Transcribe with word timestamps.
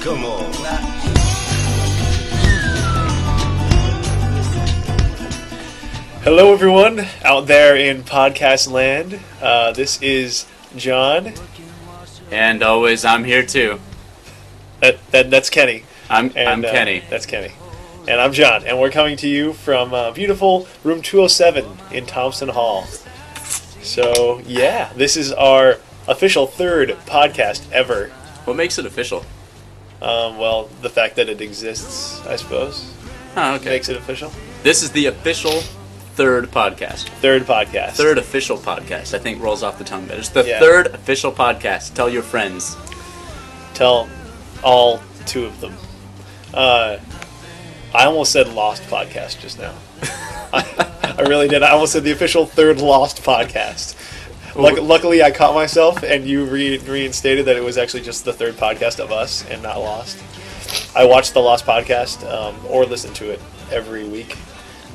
Come 0.00 0.24
on. 0.24 0.50
Hello, 6.22 6.54
everyone 6.54 7.06
out 7.22 7.46
there 7.46 7.76
in 7.76 8.02
podcast 8.02 8.70
land. 8.70 9.20
Uh, 9.42 9.72
this 9.72 10.00
is 10.00 10.46
John. 10.74 11.34
And 12.30 12.62
always, 12.62 13.04
I'm 13.04 13.24
here 13.24 13.44
too. 13.44 13.78
That, 14.80 15.06
that 15.10 15.30
that's 15.30 15.50
Kenny. 15.50 15.84
I'm 16.08 16.32
And, 16.34 16.48
I'm 16.48 16.64
uh, 16.64 16.70
Kenny. 16.70 17.02
That's 17.10 17.26
Kenny. 17.26 17.52
And 18.08 18.22
I'm 18.22 18.32
John. 18.32 18.66
And 18.66 18.80
we're 18.80 18.90
coming 18.90 19.18
to 19.18 19.28
you 19.28 19.52
from 19.52 19.92
uh, 19.92 20.12
beautiful 20.12 20.66
room 20.82 21.02
207 21.02 21.66
in 21.92 22.06
Thompson 22.06 22.48
Hall. 22.48 22.84
So 23.82 24.40
yeah, 24.46 24.94
this 24.94 25.18
is 25.18 25.30
our 25.30 25.76
official 26.08 26.46
third 26.46 26.88
podcast 27.04 27.70
ever. 27.70 28.08
What 28.46 28.56
makes 28.56 28.78
it 28.78 28.86
official? 28.86 29.26
Um, 30.02 30.38
well, 30.38 30.68
the 30.82 30.88
fact 30.90 31.16
that 31.16 31.28
it 31.28 31.40
exists, 31.40 32.24
I 32.26 32.36
suppose, 32.36 32.92
Oh, 33.36 33.54
okay. 33.56 33.70
makes 33.70 33.88
it 33.88 33.96
official. 33.96 34.32
This 34.62 34.82
is 34.82 34.90
the 34.92 35.06
official 35.06 35.60
third 36.14 36.50
podcast. 36.50 37.08
Third 37.20 37.42
podcast. 37.42 37.92
Third 37.92 38.18
official 38.18 38.56
podcast. 38.58 39.14
I 39.14 39.18
think 39.18 39.42
rolls 39.42 39.62
off 39.62 39.78
the 39.78 39.84
tongue 39.84 40.06
better. 40.06 40.20
It's 40.20 40.30
the 40.30 40.44
Yeah. 40.44 40.58
third 40.58 40.88
official 40.88 41.32
podcast. 41.32 41.94
Tell 41.94 42.08
your 42.08 42.22
friends. 42.22 42.76
Tell 43.74 44.08
all 44.62 45.00
two 45.26 45.44
of 45.46 45.60
them. 45.60 45.76
Uh, 46.52 46.98
I 47.94 48.04
almost 48.04 48.32
said 48.32 48.48
Lost 48.48 48.82
podcast 48.84 49.40
just 49.40 49.58
now. 49.58 49.74
I, 50.52 51.14
I 51.18 51.22
really 51.22 51.48
did. 51.48 51.62
I 51.62 51.70
almost 51.70 51.92
said 51.92 52.04
the 52.04 52.10
official 52.12 52.46
third 52.46 52.80
Lost 52.80 53.22
podcast. 53.22 53.94
Luck, 54.56 54.80
luckily, 54.80 55.22
I 55.22 55.30
caught 55.30 55.54
myself, 55.54 56.02
and 56.02 56.26
you 56.26 56.44
re- 56.44 56.78
reinstated 56.78 57.46
that 57.46 57.56
it 57.56 57.62
was 57.62 57.78
actually 57.78 58.02
just 58.02 58.24
the 58.24 58.32
third 58.32 58.54
podcast 58.54 58.98
of 58.98 59.12
us 59.12 59.48
and 59.48 59.62
not 59.62 59.78
Lost. 59.78 60.18
I 60.94 61.04
watched 61.04 61.34
the 61.34 61.40
Lost 61.40 61.64
podcast 61.64 62.28
um, 62.30 62.56
or 62.68 62.84
listen 62.84 63.12
to 63.14 63.30
it 63.30 63.40
every 63.70 64.08
week, 64.08 64.36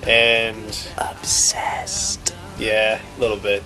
and 0.06 0.66
Obsessed. 0.98 2.36
yeah, 2.60 3.02
a 3.18 3.20
little 3.20 3.38
bit. 3.38 3.64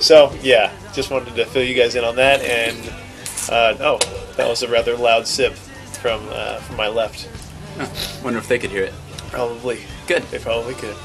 So 0.00 0.32
yeah, 0.42 0.72
just 0.92 1.10
wanted 1.10 1.34
to 1.36 1.44
fill 1.46 1.62
you 1.62 1.74
guys 1.74 1.94
in 1.94 2.04
on 2.04 2.16
that. 2.16 2.40
And 2.42 2.78
uh, 3.50 3.76
oh, 3.80 3.98
that 4.36 4.48
was 4.48 4.62
a 4.62 4.68
rather 4.68 4.96
loud 4.96 5.26
sip 5.26 5.52
from 5.52 6.26
uh, 6.30 6.58
from 6.58 6.76
my 6.76 6.88
left. 6.88 7.28
Wonder 8.22 8.38
if 8.38 8.48
they 8.48 8.58
could 8.58 8.70
hear 8.70 8.84
it. 8.84 8.92
Probably 9.30 9.80
Good. 10.06 10.22
they 10.24 10.38
probably 10.38 10.74
could. 10.74 10.96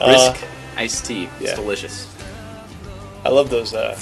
Uh, 0.00 0.32
Brisk 0.32 0.46
iced 0.76 1.04
tea. 1.06 1.28
It's 1.38 1.50
yeah. 1.50 1.54
delicious. 1.54 2.06
I 3.24 3.28
love 3.28 3.50
those. 3.50 3.74
Uh, 3.74 3.98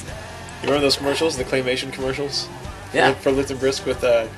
you 0.63 0.67
remember 0.69 0.83
those 0.83 0.97
commercials, 0.97 1.37
the 1.37 1.45
claymation 1.45 1.93
commercials? 1.93 2.49
Yeah. 2.95 3.13
For 3.15 3.31
Lipton 3.31 3.59
Brisk 3.59 3.85
with 3.87 4.03
uh, 4.05 4.29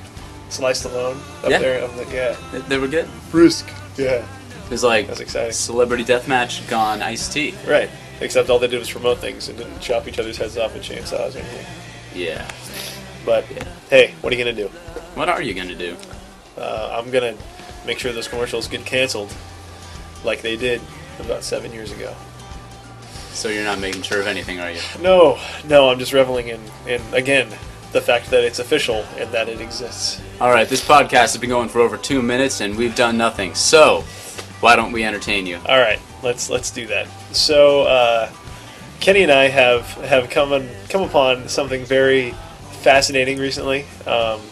Sly 0.48 0.73
Stallone 0.73 1.17
up 1.45 1.50
Yeah. 1.50 1.59
there. 1.59 1.84
I'm 1.84 1.97
like, 1.97 2.12
yeah, 2.12 2.36
They, 2.53 2.59
they 2.61 2.78
were 2.78 2.89
good. 2.89 3.08
Brisk. 3.31 3.69
Yeah, 3.97 4.25
It 4.64 4.70
was 4.70 4.83
like 4.83 5.06
That's 5.06 5.20
exciting. 5.20 5.53
celebrity 5.53 6.05
deathmatch 6.05 6.69
gone 6.69 7.03
iced 7.03 7.33
tea. 7.33 7.55
right. 7.67 7.91
Except 8.23 8.51
all 8.51 8.58
they 8.58 8.69
did 8.69 8.78
was 8.78 8.91
promote 8.91 9.19
things 9.19 9.48
and 9.48 9.56
didn't 9.56 9.81
chop 9.81 10.06
each 10.06 10.19
other's 10.19 10.36
heads 10.36 10.58
off 10.58 10.75
with 10.75 10.83
chainsaws 10.83 11.34
or 11.36 11.39
anything. 11.39 11.67
Yeah. 12.14 12.47
But 13.25 13.45
Yeah. 13.51 13.64
hey, 13.89 14.14
what 14.20 14.33
are 14.33 14.36
you 14.36 14.45
gonna 14.45 14.56
do? 14.56 14.69
What 15.14 15.28
are 15.31 15.41
you 15.41 15.55
gonna 15.55 15.75
do? 15.75 15.97
Uh, 16.58 16.97
I'm 17.03 17.11
gonna 17.11 17.34
make 17.86 17.98
sure 17.98 18.12
those 18.12 18.28
commercials 18.28 18.69
get 18.69 18.84
canceled, 18.84 19.33
like 20.25 20.42
they 20.42 20.56
did 20.56 20.83
about 21.19 21.45
seven 21.45 21.73
years 21.73 21.92
ago. 21.92 22.14
So 23.41 23.48
you're 23.48 23.64
not 23.64 23.78
making 23.78 24.02
sure 24.02 24.20
of 24.20 24.27
anything, 24.27 24.60
are 24.60 24.70
you? 24.70 24.80
No, 25.00 25.38
no, 25.64 25.88
I'm 25.88 25.98
just 25.98 26.12
reveling 26.12 26.48
in, 26.48 26.60
in 26.86 27.00
again, 27.14 27.48
the 27.91 28.00
fact 28.02 28.28
that 28.33 28.44
it's 28.44 28.58
official 28.58 29.06
and 29.16 29.33
that 29.33 29.48
it 29.48 29.62
exists. 29.62 30.20
All 30.42 30.50
right. 30.50 30.69
This 30.69 30.86
podcast 30.86 31.33
has 31.33 31.38
been 31.38 31.48
going 31.48 31.70
for 31.70 31.80
over 31.80 31.96
two 31.96 32.20
minutes, 32.20 32.61
and 32.61 32.77
we've 32.77 32.94
done 32.94 33.16
nothing. 33.16 33.55
So 33.55 34.02
why 34.61 34.77
don't 34.77 34.92
we 34.92 35.05
entertain 35.05 35.46
you? 35.46 35.56
All 35.67 35.79
right, 35.79 35.98
let's 36.23 36.50
let's 36.50 36.70
do 36.70 36.86
that. 36.89 37.08
So 37.33 37.84
uh, 37.84 38.30
Kenny 39.00 39.23
and 39.23 39.33
I 39.33 39.48
have 39.48 39.86
have 40.05 40.29
come 40.29 40.52
on, 40.52 40.68
come 40.90 41.02
upon 41.02 41.48
something 41.48 41.83
very 41.86 42.33
fascinating 42.83 43.39
recently, 43.39 43.86
um, 44.06 44.42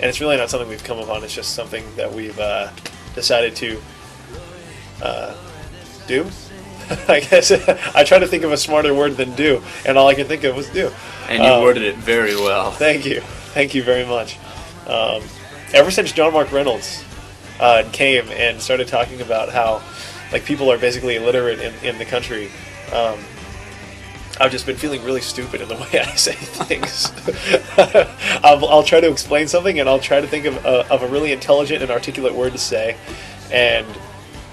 and 0.00 0.08
it's 0.08 0.20
really 0.20 0.36
not 0.36 0.50
something 0.50 0.68
we've 0.68 0.82
come 0.82 0.98
upon. 0.98 1.22
It's 1.22 1.32
just 1.32 1.54
something 1.54 1.84
that 1.94 2.12
we've 2.12 2.40
uh, 2.40 2.72
decided 3.14 3.54
to 3.54 3.80
uh, 5.00 5.36
do. 6.08 6.26
I 7.08 7.20
guess 7.20 7.50
I 7.94 8.04
try 8.04 8.18
to 8.18 8.26
think 8.26 8.44
of 8.44 8.52
a 8.52 8.56
smarter 8.56 8.94
word 8.94 9.16
than 9.16 9.34
do, 9.34 9.62
and 9.86 9.96
all 9.98 10.08
I 10.08 10.14
can 10.14 10.26
think 10.26 10.44
of 10.44 10.56
was 10.56 10.68
do. 10.68 10.90
And 11.28 11.42
you 11.42 11.48
Um, 11.48 11.62
worded 11.62 11.82
it 11.82 11.96
very 11.96 12.36
well. 12.36 12.70
Thank 12.72 13.04
you. 13.06 13.20
Thank 13.54 13.74
you 13.74 13.82
very 13.82 14.04
much. 14.04 14.38
Um, 14.86 15.22
ever 15.72 15.90
since 15.90 16.12
John 16.12 16.32
Mark 16.32 16.52
Reynolds 16.52 17.04
uh, 17.60 17.84
came 17.92 18.28
and 18.30 18.60
started 18.60 18.88
talking 18.88 19.20
about 19.20 19.50
how 19.50 19.82
like 20.32 20.44
people 20.44 20.70
are 20.72 20.78
basically 20.78 21.16
illiterate 21.16 21.60
in, 21.60 21.74
in 21.84 21.98
the 21.98 22.04
country, 22.04 22.50
um, 22.92 23.18
I've 24.40 24.50
just 24.50 24.66
been 24.66 24.76
feeling 24.76 25.04
really 25.04 25.20
stupid 25.20 25.60
in 25.60 25.68
the 25.68 25.74
way 25.92 26.00
I 26.00 26.14
say 26.14 26.32
things. 26.32 27.12
I'll, 28.42 28.66
I'll 28.66 28.82
try 28.82 29.00
to 29.00 29.10
explain 29.10 29.46
something 29.48 29.78
and 29.78 29.88
I'll 29.88 30.00
try 30.00 30.20
to 30.20 30.26
think 30.26 30.46
of 30.46 30.56
a, 30.64 30.90
of 30.92 31.02
a 31.02 31.08
really 31.08 31.32
intelligent 31.32 31.82
and 31.82 31.90
articulate 31.90 32.34
word 32.34 32.52
to 32.52 32.58
say, 32.58 32.96
and 33.50 33.86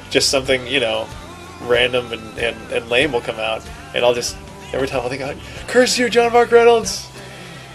just 0.09 0.29
something 0.29 0.65
you 0.67 0.79
know 0.79 1.07
random 1.61 2.11
and, 2.13 2.37
and, 2.37 2.71
and 2.71 2.89
lame 2.89 3.11
will 3.11 3.21
come 3.21 3.37
out, 3.39 3.61
and 3.93 4.03
I'll 4.05 4.13
just 4.13 4.35
every 4.73 4.87
time 4.87 5.01
I'll 5.01 5.09
think, 5.09 5.21
"Oh, 5.21 5.33
"Curse 5.67 5.97
you, 5.97 6.09
John 6.09 6.31
Mark 6.33 6.51
Reynolds." 6.51 7.05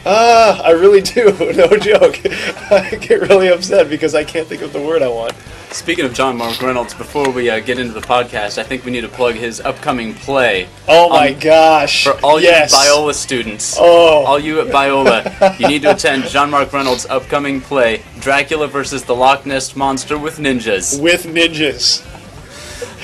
Ah, 0.06 0.61
I 0.62 0.72
really 0.72 1.00
do. 1.00 1.31
No 1.55 1.67
joke. 1.78 2.21
I 2.71 2.97
get 3.00 3.22
really 3.22 3.49
upset 3.49 3.89
because 3.89 4.15
I 4.15 4.22
can't 4.25 4.47
think 4.47 4.61
of 4.61 4.72
the 4.72 4.81
word 4.81 5.00
I 5.03 5.09
want. 5.09 5.33
Speaking 5.71 6.05
of 6.05 6.12
John 6.12 6.37
Mark 6.37 6.61
Reynolds, 6.61 6.93
before 6.95 7.31
we 7.31 7.49
uh, 7.50 7.59
get 7.61 7.78
into 7.78 7.95
the 7.95 8.00
podcast, 8.03 8.59
I 8.59 8.62
think 8.65 8.84
we 8.84 8.91
need 8.93 9.00
to 9.00 9.09
plug 9.09 9.34
his 9.34 9.61
upcoming 9.61 10.12
play. 10.15 10.69
Oh 10.87 11.09
my 11.09 11.31
Um, 11.33 11.39
gosh. 11.41 12.05
For 12.05 12.12
all 12.22 12.39
yes. 12.41 12.71
you 12.72 12.78
Biola 12.78 13.15
students, 13.15 13.77
Oh. 13.81 14.25
all 14.27 14.39
you 14.39 14.61
at 14.61 14.66
Biola, 14.69 15.59
you 15.59 15.66
need 15.69 15.83
to 15.83 15.93
attend 15.93 16.25
John 16.25 16.51
Mark 16.51 16.72
Reynolds' 16.72 17.06
upcoming 17.06 17.61
play, 17.62 18.03
Dracula 18.21 18.69
versus 18.69 19.05
the 19.05 19.16
Loch 19.16 19.47
Ness 19.47 19.75
Monster 19.75 20.16
with 20.19 20.37
Ninjas. 20.39 21.01
With 21.01 21.25
ninjas. 21.25 22.05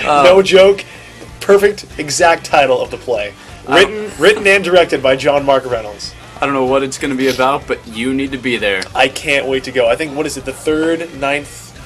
Uh, 0.04 0.22
no 0.24 0.42
joke. 0.42 0.84
Perfect 1.40 1.86
exact 1.98 2.44
title 2.44 2.80
of 2.80 2.90
the 2.90 2.96
play. 2.96 3.34
Written 3.68 4.10
written 4.18 4.46
and 4.46 4.62
directed 4.64 5.02
by 5.02 5.16
John 5.16 5.44
Mark 5.44 5.64
Reynolds. 5.64 6.14
I 6.40 6.46
don't 6.46 6.54
know 6.54 6.64
what 6.66 6.82
it's 6.82 6.96
going 6.98 7.10
to 7.10 7.16
be 7.16 7.28
about, 7.28 7.66
but 7.66 7.86
you 7.86 8.14
need 8.14 8.32
to 8.32 8.38
be 8.38 8.56
there. 8.56 8.82
I 8.94 9.08
can't 9.08 9.46
wait 9.46 9.64
to 9.64 9.72
go. 9.72 9.88
I 9.88 9.96
think 9.96 10.16
what 10.16 10.24
is 10.26 10.36
it, 10.38 10.44
the 10.46 10.52
third, 10.54 11.14
ninth, 11.20 11.76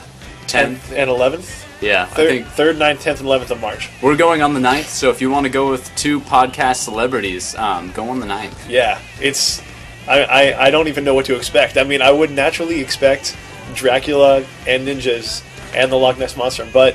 tenth, 0.46 0.92
and 0.92 1.10
eleventh? 1.10 1.62
Yeah, 1.82 2.02
I 2.04 2.06
Third, 2.06 2.28
think 2.28 2.46
third, 2.48 2.78
ninth, 2.78 3.00
tenth, 3.02 3.18
and 3.18 3.26
eleventh 3.26 3.50
of 3.50 3.60
March. 3.60 3.90
we're 4.00 4.16
going 4.16 4.40
on 4.42 4.54
the 4.54 4.60
9th, 4.60 4.84
so 4.86 5.10
if 5.10 5.20
you 5.20 5.28
want 5.30 5.44
to 5.44 5.50
go 5.50 5.68
with 5.68 5.90
two 5.96 6.20
podcast 6.20 6.76
celebrities, 6.76 7.54
um, 7.56 7.90
go 7.92 8.08
on 8.08 8.20
the 8.20 8.26
9th. 8.26 8.68
Yeah, 8.70 9.00
it's. 9.20 9.60
I, 10.06 10.22
I, 10.22 10.66
I 10.66 10.70
don't 10.70 10.86
even 10.88 11.02
know 11.04 11.14
what 11.14 11.26
to 11.26 11.36
expect. 11.36 11.76
I 11.76 11.82
mean, 11.84 12.00
I 12.00 12.10
would 12.12 12.30
naturally 12.30 12.80
expect 12.80 13.36
Dracula 13.74 14.44
and 14.66 14.86
ninjas 14.86 15.42
and 15.74 15.90
the 15.90 15.96
Loch 15.96 16.16
Ness 16.16 16.36
monster, 16.36 16.66
but 16.72 16.94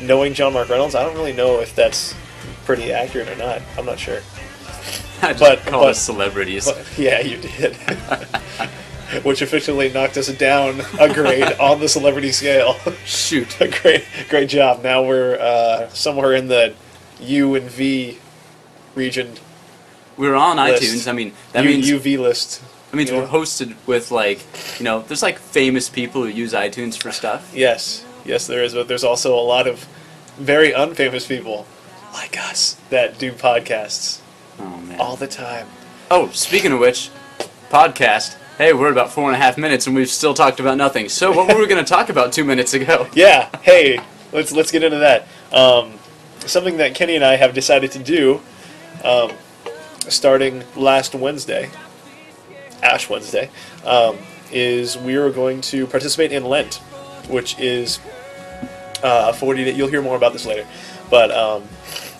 knowing 0.00 0.34
John 0.34 0.52
Mark 0.52 0.68
Reynolds, 0.68 0.94
I 0.94 1.02
don't 1.04 1.14
really 1.14 1.32
know 1.32 1.60
if 1.60 1.74
that's 1.74 2.14
pretty 2.64 2.92
accurate 2.92 3.28
or 3.28 3.36
not. 3.36 3.62
I'm 3.78 3.86
not 3.86 3.98
sure. 3.98 4.18
I 5.22 5.32
just 5.32 5.40
But- 5.40 5.60
call 5.66 5.82
but- 5.82 5.90
us 5.90 6.02
celebrities. 6.02 6.66
But 6.66 6.86
yeah, 6.98 7.20
you 7.20 7.38
did. 7.38 7.76
Which 9.22 9.40
officially 9.40 9.88
knocked 9.92 10.16
us 10.16 10.26
down 10.36 10.80
a 10.98 11.12
grade 11.12 11.44
on 11.60 11.78
the 11.78 11.88
celebrity 11.88 12.32
scale. 12.32 12.74
Shoot. 13.04 13.56
great, 13.80 14.04
great 14.28 14.48
job. 14.48 14.82
Now 14.82 15.04
we're 15.04 15.38
uh, 15.40 15.88
somewhere 15.90 16.34
in 16.34 16.48
the 16.48 16.74
U 17.20 17.54
and 17.54 17.70
V 17.70 18.18
region. 18.96 19.34
We're 20.16 20.34
on 20.34 20.56
List. 20.56 20.82
iTunes. 20.82 21.08
I 21.08 21.12
mean, 21.12 21.32
that 21.52 21.62
U, 21.64 21.70
means 21.70 21.88
UV 21.88 22.18
list. 22.18 22.62
I 22.92 22.96
mean, 22.96 23.06
yeah. 23.06 23.20
we're 23.20 23.26
hosted 23.28 23.76
with 23.86 24.10
like, 24.10 24.40
you 24.78 24.84
know, 24.84 25.02
there's 25.02 25.22
like 25.22 25.38
famous 25.38 25.88
people 25.88 26.22
who 26.22 26.28
use 26.28 26.52
iTunes 26.52 27.00
for 27.00 27.12
stuff. 27.12 27.52
Yes, 27.54 28.04
yes, 28.24 28.46
there 28.48 28.64
is, 28.64 28.74
but 28.74 28.88
there's 28.88 29.04
also 29.04 29.38
a 29.38 29.40
lot 29.44 29.66
of 29.68 29.86
very 30.38 30.70
unfamous 30.72 31.26
people 31.28 31.66
like 32.12 32.38
us 32.38 32.76
that 32.90 33.18
do 33.18 33.32
podcasts 33.32 34.20
Oh 34.58 34.76
man. 34.78 35.00
all 35.00 35.16
the 35.16 35.26
time. 35.26 35.66
Oh, 36.10 36.28
speaking 36.30 36.72
of 36.72 36.78
which, 36.78 37.10
podcast. 37.70 38.36
Hey, 38.58 38.72
we're 38.72 38.90
about 38.90 39.12
four 39.12 39.26
and 39.26 39.34
a 39.34 39.38
half 39.38 39.58
minutes, 39.58 39.86
and 39.86 39.94
we've 39.94 40.08
still 40.08 40.32
talked 40.32 40.60
about 40.60 40.78
nothing. 40.78 41.10
So, 41.10 41.30
what 41.30 41.46
were 41.52 41.60
we 41.60 41.66
going 41.66 41.84
to 41.84 41.88
talk 41.88 42.08
about 42.08 42.32
two 42.32 42.44
minutes 42.44 42.72
ago? 42.72 43.06
Yeah, 43.14 43.50
hey, 43.62 44.00
let's 44.32 44.50
let's 44.52 44.70
get 44.72 44.82
into 44.82 44.98
that. 44.98 45.26
Um, 45.52 45.98
something 46.40 46.78
that 46.78 46.94
Kenny 46.94 47.16
and 47.16 47.24
I 47.24 47.36
have 47.36 47.52
decided 47.52 47.90
to 47.92 47.98
do, 47.98 48.40
um, 49.04 49.32
starting 50.08 50.64
last 50.74 51.14
Wednesday, 51.14 51.68
Ash 52.82 53.10
Wednesday, 53.10 53.50
um, 53.84 54.16
is 54.50 54.96
we 54.96 55.16
are 55.16 55.30
going 55.30 55.60
to 55.62 55.86
participate 55.86 56.32
in 56.32 56.44
Lent, 56.44 56.76
which 57.28 57.58
is 57.58 57.98
uh, 59.02 59.30
a 59.30 59.32
40 59.32 59.64
day, 59.64 59.72
you'll 59.72 59.88
hear 59.88 60.02
more 60.02 60.16
about 60.16 60.32
this 60.32 60.46
later, 60.46 60.66
but 61.10 61.30
um, 61.30 61.64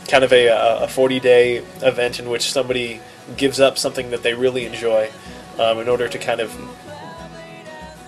kind 0.09 0.25
of 0.25 0.33
a, 0.33 0.49
a 0.83 0.89
40 0.89 1.21
day 1.21 1.59
event 1.83 2.19
in 2.21 2.29
which 2.29 2.51
somebody 2.51 3.01
gives 3.37 3.61
up 3.61 3.79
something 3.79 4.11
that 4.11 4.23
they 4.23 4.35
really 4.35 4.65
enjoy 4.65 5.11
um, 5.59 5.79
in 5.79 5.89
order 5.89 6.09
to 6.09 6.19
kind 6.19 6.41
of 6.41 6.53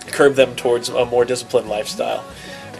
curb 0.07 0.35
them 0.35 0.55
towards 0.55 0.89
a 0.89 1.05
more 1.05 1.25
disciplined 1.25 1.69
lifestyle. 1.69 2.23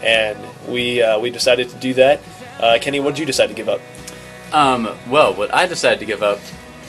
And 0.02 0.38
we 0.68 1.02
uh, 1.02 1.18
we 1.18 1.30
decided 1.30 1.68
to 1.68 1.76
do 1.76 1.94
that. 1.94 2.20
Uh, 2.58 2.78
Kenny, 2.80 3.00
what 3.00 3.10
did 3.14 3.20
you 3.20 3.26
decide 3.26 3.48
to 3.48 3.54
give 3.54 3.68
up? 3.68 3.80
Um, 4.52 4.96
well, 5.08 5.34
what 5.34 5.54
I 5.54 5.66
decided 5.66 6.00
to 6.00 6.06
give 6.06 6.22
up, 6.22 6.38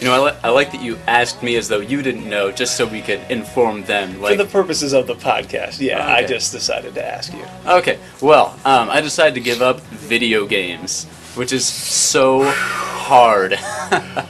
you 0.01 0.07
know, 0.07 0.13
I, 0.25 0.31
li- 0.31 0.37
I 0.43 0.49
like 0.49 0.71
that 0.71 0.81
you 0.81 0.97
asked 1.07 1.43
me 1.43 1.55
as 1.57 1.67
though 1.67 1.79
you 1.79 2.01
didn't 2.01 2.27
know, 2.27 2.51
just 2.51 2.75
so 2.75 2.87
we 2.87 3.01
could 3.01 3.21
inform 3.29 3.83
them. 3.83 4.19
Like, 4.19 4.37
For 4.37 4.43
the 4.43 4.49
purposes 4.49 4.93
of 4.93 5.05
the 5.05 5.13
podcast, 5.13 5.79
yeah, 5.79 6.05
I 6.07 6.25
just 6.25 6.51
decided 6.51 6.95
to 6.95 7.05
ask 7.05 7.31
you. 7.33 7.45
Okay, 7.67 7.99
well, 8.19 8.59
um, 8.65 8.89
I 8.89 8.99
decided 9.01 9.35
to 9.35 9.41
give 9.41 9.61
up 9.61 9.79
video 9.81 10.47
games, 10.47 11.05
which 11.35 11.53
is 11.53 11.65
so 11.65 12.43
hard. 12.51 13.57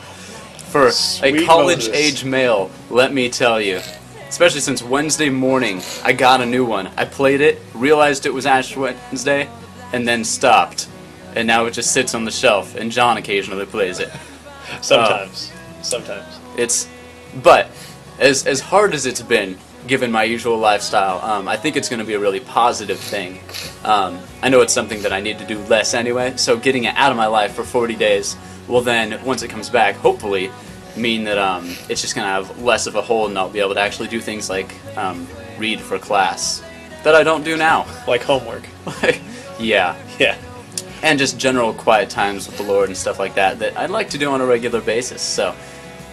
For 0.71 0.88
a 0.88 1.45
college 1.45 1.88
Moses. 1.88 1.94
age 1.94 2.23
male, 2.25 2.71
let 2.89 3.13
me 3.13 3.29
tell 3.29 3.59
you. 3.59 3.81
Especially 4.29 4.62
since 4.62 4.81
Wednesday 4.81 5.29
morning, 5.29 5.81
I 6.03 6.13
got 6.13 6.39
a 6.39 6.45
new 6.45 6.63
one. 6.63 6.88
I 6.95 7.03
played 7.03 7.41
it, 7.41 7.59
realized 7.73 8.25
it 8.25 8.33
was 8.33 8.45
Ash 8.45 8.77
Wednesday, 8.77 9.50
and 9.91 10.07
then 10.07 10.23
stopped. 10.23 10.88
And 11.35 11.45
now 11.47 11.65
it 11.65 11.71
just 11.71 11.94
sits 11.94 12.13
on 12.15 12.23
the 12.23 12.31
shelf, 12.31 12.75
and 12.75 12.89
John 12.91 13.18
occasionally 13.18 13.65
plays 13.65 14.00
it. 14.00 14.09
Sometimes, 14.81 15.51
sometimes. 15.83 16.39
It's, 16.57 16.88
but 17.44 17.69
as 18.19 18.45
as 18.45 18.60
hard 18.60 18.94
as 18.94 19.06
it's 19.06 19.22
been, 19.22 19.57
given 19.88 20.12
my 20.12 20.24
usual 20.24 20.57
lifestyle, 20.57 21.22
um, 21.22 21.48
I 21.48 21.57
think 21.57 21.75
it's 21.75 21.89
going 21.89 22.00
to 22.00 22.06
be 22.06 22.13
a 22.13 22.19
really 22.19 22.39
positive 22.39 23.00
thing. 23.00 23.39
Um, 23.83 24.19
I 24.42 24.50
know 24.50 24.62
it's 24.62 24.74
something 24.74 25.01
that 25.01 25.13
I 25.13 25.19
need 25.22 25.39
to 25.39 25.45
do 25.45 25.60
less 25.63 25.94
anyway, 25.94 26.38
so 26.38 26.57
getting 26.57 26.86
it 26.86 26.95
out 26.95 27.12
of 27.12 27.18
my 27.18 27.28
life 27.28 27.54
for 27.54 27.63
40 27.63 27.95
days 27.95 28.36
will 28.68 28.81
then, 28.81 29.24
once 29.25 29.44
it 29.44 29.50
comes 29.50 29.69
back, 29.69 29.95
hopefully 29.95 30.51
mean 30.95 31.24
that 31.24 31.38
um, 31.38 31.75
it's 31.89 32.01
just 32.01 32.16
going 32.16 32.25
to 32.25 32.31
have 32.31 32.62
less 32.62 32.86
of 32.86 32.95
a 32.95 33.01
hold, 33.01 33.30
and 33.30 33.39
I'll 33.39 33.50
be 33.50 33.60
able 33.60 33.74
to 33.74 33.80
actually 33.80 34.07
do 34.07 34.19
things 34.19 34.50
like 34.50 34.74
um, 34.98 35.28
read 35.57 35.80
for 35.80 35.98
class 35.98 36.63
that 37.04 37.16
I 37.16 37.24
don't 37.24 37.44
do 37.44 37.57
now. 37.57 37.88
Like 38.07 38.22
homework. 38.22 38.63
like, 39.01 39.22
yeah 39.60 39.95
Yeah. 40.19 40.38
And 41.03 41.18
just 41.18 41.38
general 41.38 41.74
quiet 41.74 42.09
times 42.09 42.48
with 42.48 42.57
the 42.57 42.63
Lord 42.63 42.89
and 42.89 42.98
stuff 42.98 43.19
like 43.19 43.36
that 43.36 43.59
that 43.59 43.77
I'd 43.77 43.89
like 43.89 44.09
to 44.12 44.18
do 44.18 44.30
on 44.30 44.42
a 44.42 44.45
regular 44.45 44.81
basis. 44.81 45.21
So, 45.21 45.56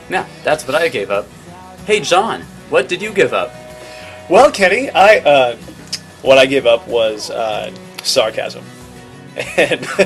yeah, 0.08 0.26
that's 0.44 0.66
what 0.66 0.74
I 0.74 0.88
gave 0.88 1.10
up. 1.10 1.26
Hey, 1.86 2.00
John, 2.00 2.42
what 2.70 2.88
did 2.88 3.02
you 3.02 3.12
give 3.12 3.32
up? 3.32 3.52
Well, 4.28 4.50
Kenny, 4.50 4.90
I 4.90 5.18
uh, 5.18 5.56
what 6.22 6.38
I 6.38 6.46
gave 6.46 6.66
up 6.66 6.86
was 6.86 7.30
uh, 7.30 7.74
sarcasm, 8.02 8.64
and 9.56 9.86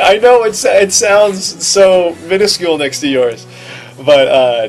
I 0.00 0.18
know 0.22 0.44
it 0.44 0.64
it 0.64 0.92
sounds 0.92 1.66
so 1.66 2.16
minuscule 2.28 2.78
next 2.78 3.00
to 3.00 3.08
yours, 3.08 3.46
but 4.04 4.28
uh, 4.28 4.68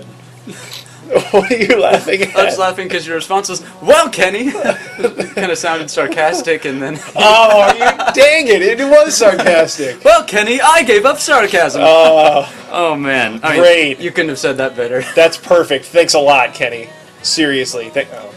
what 1.32 1.52
are 1.52 1.56
you 1.56 1.80
laughing 1.80 2.22
at? 2.24 2.36
I 2.36 2.46
was 2.46 2.58
laughing 2.58 2.88
because 2.88 3.06
your 3.06 3.16
response 3.16 3.48
was, 3.50 3.64
"Well, 3.82 4.10
Kenny," 4.10 4.52
kind 4.52 5.52
of 5.52 5.58
sounded 5.58 5.90
sarcastic, 5.92 6.66
and 6.66 6.82
then, 6.82 7.00
Oh, 7.16 7.72
you, 7.74 8.14
dang 8.14 8.48
it! 8.48 8.62
It 8.62 8.80
was 8.80 9.16
sarcastic. 9.16 10.04
"Well, 10.04 10.24
Kenny, 10.26 10.60
I 10.62 10.84
gave 10.84 11.06
up 11.06 11.20
sarcasm." 11.20 11.82
Uh, 11.84 12.50
oh 12.72 12.96
man, 12.96 13.40
I 13.44 13.54
mean, 13.54 13.60
great. 13.62 14.00
You 14.00 14.12
couldn't 14.12 14.30
have 14.30 14.40
said 14.40 14.58
that 14.58 14.76
better. 14.76 15.02
that's 15.16 15.38
perfect. 15.38 15.86
Thanks 15.86 16.14
a 16.16 16.20
lot, 16.20 16.54
Kenny. 16.54 16.90
Seriously, 17.22 17.90
thank. 17.90 18.10
Oh, 18.14 18.34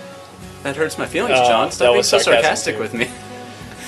That 0.63 0.77
hurts 0.77 0.99
my 0.99 1.07
feelings, 1.07 1.39
Uh, 1.39 1.47
John. 1.49 1.69
that 1.69 1.75
Stop 1.75 1.87
being 1.89 1.97
was 1.99 2.09
so 2.09 2.19
sarcastic 2.19 2.75
too. 2.77 2.81
with 2.83 2.95
me. 2.95 3.09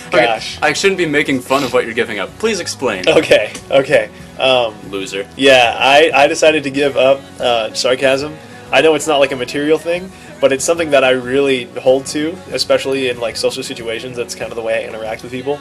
Okay, 0.09 0.25
gosh. 0.25 0.59
I 0.61 0.73
shouldn't 0.73 0.99
be 0.99 1.07
making 1.07 1.41
fun 1.41 1.63
of 1.65 1.73
what 1.73 1.85
you're 1.85 1.95
giving 1.95 2.19
up. 2.19 2.31
Please 2.39 2.59
explain, 2.61 3.09
Okay. 3.09 3.53
Okay. 3.71 4.11
Um, 4.41 4.75
loser. 4.91 5.29
Yeah, 5.37 5.77
I, 5.79 6.11
I 6.13 6.27
decided 6.27 6.65
to 6.65 6.71
give 6.71 6.97
up 6.97 7.21
uh, 7.39 7.73
sarcasm. 7.75 8.37
I 8.73 8.83
know 8.83 8.95
it's 8.95 9.07
not 9.07 9.19
like 9.19 9.33
a 9.33 9.37
material 9.37 9.79
thing, 9.79 10.11
but 10.41 10.53
it's 10.53 10.65
something 10.65 10.91
that 10.91 11.03
I 11.03 11.11
really 11.11 11.65
hold 11.65 12.07
to, 12.07 12.37
especially 12.53 13.09
in 13.09 13.19
like 13.19 13.37
social 13.37 13.63
situations. 13.63 14.17
That's 14.17 14.35
kind 14.35 14.53
of 14.53 14.57
the 14.57 14.63
way 14.63 14.85
I 14.85 14.89
interact 14.89 15.23
with 15.23 15.33
people. 15.33 15.59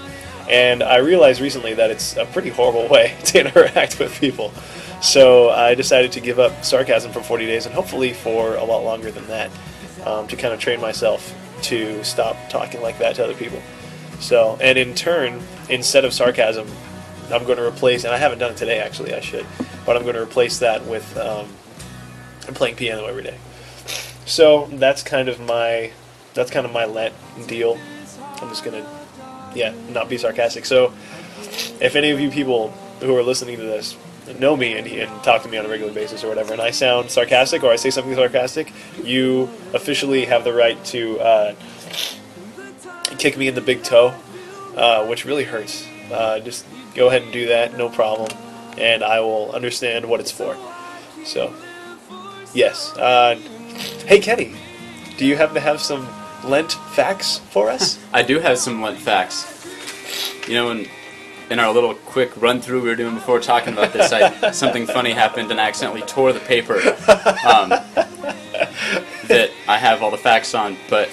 And 0.50 0.84
I 0.84 0.98
realized 0.98 1.42
recently 1.42 1.74
that 1.76 1.92
it's 1.92 2.18
a 2.18 2.26
pretty 2.26 2.50
horrible 2.50 2.88
way 2.92 3.16
to 3.26 3.40
interact 3.40 4.00
with 4.00 4.20
people. 4.20 4.52
So 5.02 5.50
I 5.50 5.76
decided 5.76 6.12
to 6.14 6.20
give 6.20 6.40
up 6.40 6.64
sarcasm 6.64 7.12
for 7.12 7.22
40 7.22 7.46
days 7.46 7.66
and 7.66 7.74
hopefully 7.74 8.14
for 8.14 8.56
a 8.56 8.64
lot 8.64 8.84
longer 8.84 9.12
than 9.12 9.26
that 9.28 9.50
um, 10.06 10.28
to 10.28 10.36
kind 10.36 10.54
of 10.54 10.60
train 10.60 10.82
myself 10.82 11.34
to 11.64 12.04
stop 12.04 12.38
talking 12.50 12.82
like 12.82 13.00
that 13.00 13.16
to 13.16 13.24
other 13.24 13.34
people. 13.34 13.62
So, 14.20 14.58
and 14.62 14.78
in 14.78 14.94
turn, 14.96 15.42
instead 15.70 16.04
of 16.06 16.14
sarcasm, 16.14 16.68
I'm 17.32 17.46
going 17.46 17.58
to 17.58 17.66
replace, 17.66 18.04
and 18.04 18.14
I 18.14 18.18
haven't 18.18 18.40
done 18.40 18.52
it 18.52 18.58
today 18.58 18.80
actually, 18.80 19.14
I 19.14 19.20
should, 19.20 19.46
but 19.86 19.96
I'm 19.96 20.04
going 20.04 20.16
to 20.16 20.22
replace 20.22 20.60
that 20.60 20.86
with 20.86 21.18
um, 21.18 21.48
I'm 22.50 22.56
playing 22.56 22.78
piano 22.78 23.06
every 23.06 23.22
day. 23.22 23.38
So 24.25 24.66
that's 24.74 25.04
kind 25.04 25.30
of 25.30 25.40
my 25.40 25.92
that's 26.34 26.50
kind 26.50 26.66
of 26.66 26.74
my 26.74 26.86
Lent 26.86 27.13
deal. 27.48 27.78
I'm 28.42 28.50
just 28.50 28.63
gonna 28.63 28.86
yeah 29.54 29.74
not 29.90 30.10
be 30.10 30.18
sarcastic. 30.18 30.66
So 30.66 30.92
if 31.80 31.96
any 31.96 32.10
of 32.10 32.19
you 32.19 32.31
people 32.31 32.72
who 33.01 33.16
are 33.16 33.22
listening 33.22 33.57
to 33.57 33.63
this 33.63 33.96
know 34.40 34.57
me 34.57 34.78
and, 34.78 34.88
and 34.88 35.24
talk 35.24 35.44
to 35.44 35.50
me 35.50 35.57
on 35.57 35.66
a 35.66 35.69
regular 35.69 35.94
basis 35.94 36.24
or 36.24 36.28
whatever, 36.28 36.54
and 36.54 36.62
I 36.62 36.72
sound 36.72 37.12
sarcastic 37.12 37.63
or 37.63 37.72
I 37.72 37.75
say 37.75 37.92
something 37.92 38.16
sarcastic, 38.16 38.74
you 39.04 39.44
officially 39.74 40.25
have 40.25 40.44
the 40.44 40.54
right 40.54 40.84
to 40.86 41.19
uh, 41.19 41.56
kick 43.19 43.38
me 43.38 43.48
in 43.48 43.54
the 43.54 43.62
big 43.62 43.84
toe, 43.84 44.13
uh, 44.75 45.06
which 45.06 45.24
really 45.24 45.44
hurts. 45.44 45.86
Uh, 46.12 46.40
just 46.40 46.66
go 46.95 47.10
ahead 47.10 47.22
and 47.22 47.31
do 47.31 47.48
that, 47.48 47.78
no 47.78 47.90
problem, 47.90 48.30
and 48.75 49.04
I 49.04 49.19
will 49.19 49.52
understand 49.52 50.10
what 50.10 50.19
it's 50.19 50.31
for. 50.31 50.57
So, 51.25 51.54
yes. 52.54 52.96
Uh, 52.98 53.36
hey, 54.06 54.19
Kenny, 54.19 54.54
do 55.18 55.25
you 55.25 55.36
happen 55.36 55.56
to 55.56 55.62
have 55.62 55.81
some 55.81 56.07
Lent 56.44 56.74
facts 56.94 57.40
for 57.50 57.69
us? 57.69 58.00
I 58.13 58.24
do 58.24 58.40
have 58.40 58.57
some 58.57 58.81
Lent 58.81 59.00
facts. 59.00 59.56
You 60.48 60.56
know, 60.56 60.72
in, 60.72 60.88
in 61.50 61.60
our 61.60 61.74
little 61.74 61.94
quick 61.94 62.31
run 62.42 62.62
through 62.62 62.81
we 62.81 62.90
were 62.90 62.96
doing 62.96 63.16
before 63.16 63.40
talking 63.40 63.74
about 63.74 63.94
this, 63.94 64.12
I, 64.12 64.51
something 64.51 64.88
funny 64.88 65.12
happened 65.12 65.51
and 65.51 65.60
I 65.60 65.68
accidentally 65.68 66.01
tore 66.01 66.34
the 66.34 66.40
paper 66.40 66.75
um, 67.46 67.69
that 69.28 69.52
I 69.68 69.78
have 69.78 70.02
all 70.02 70.12
the 70.12 70.18
facts 70.18 70.54
on, 70.56 70.78
but 70.90 71.10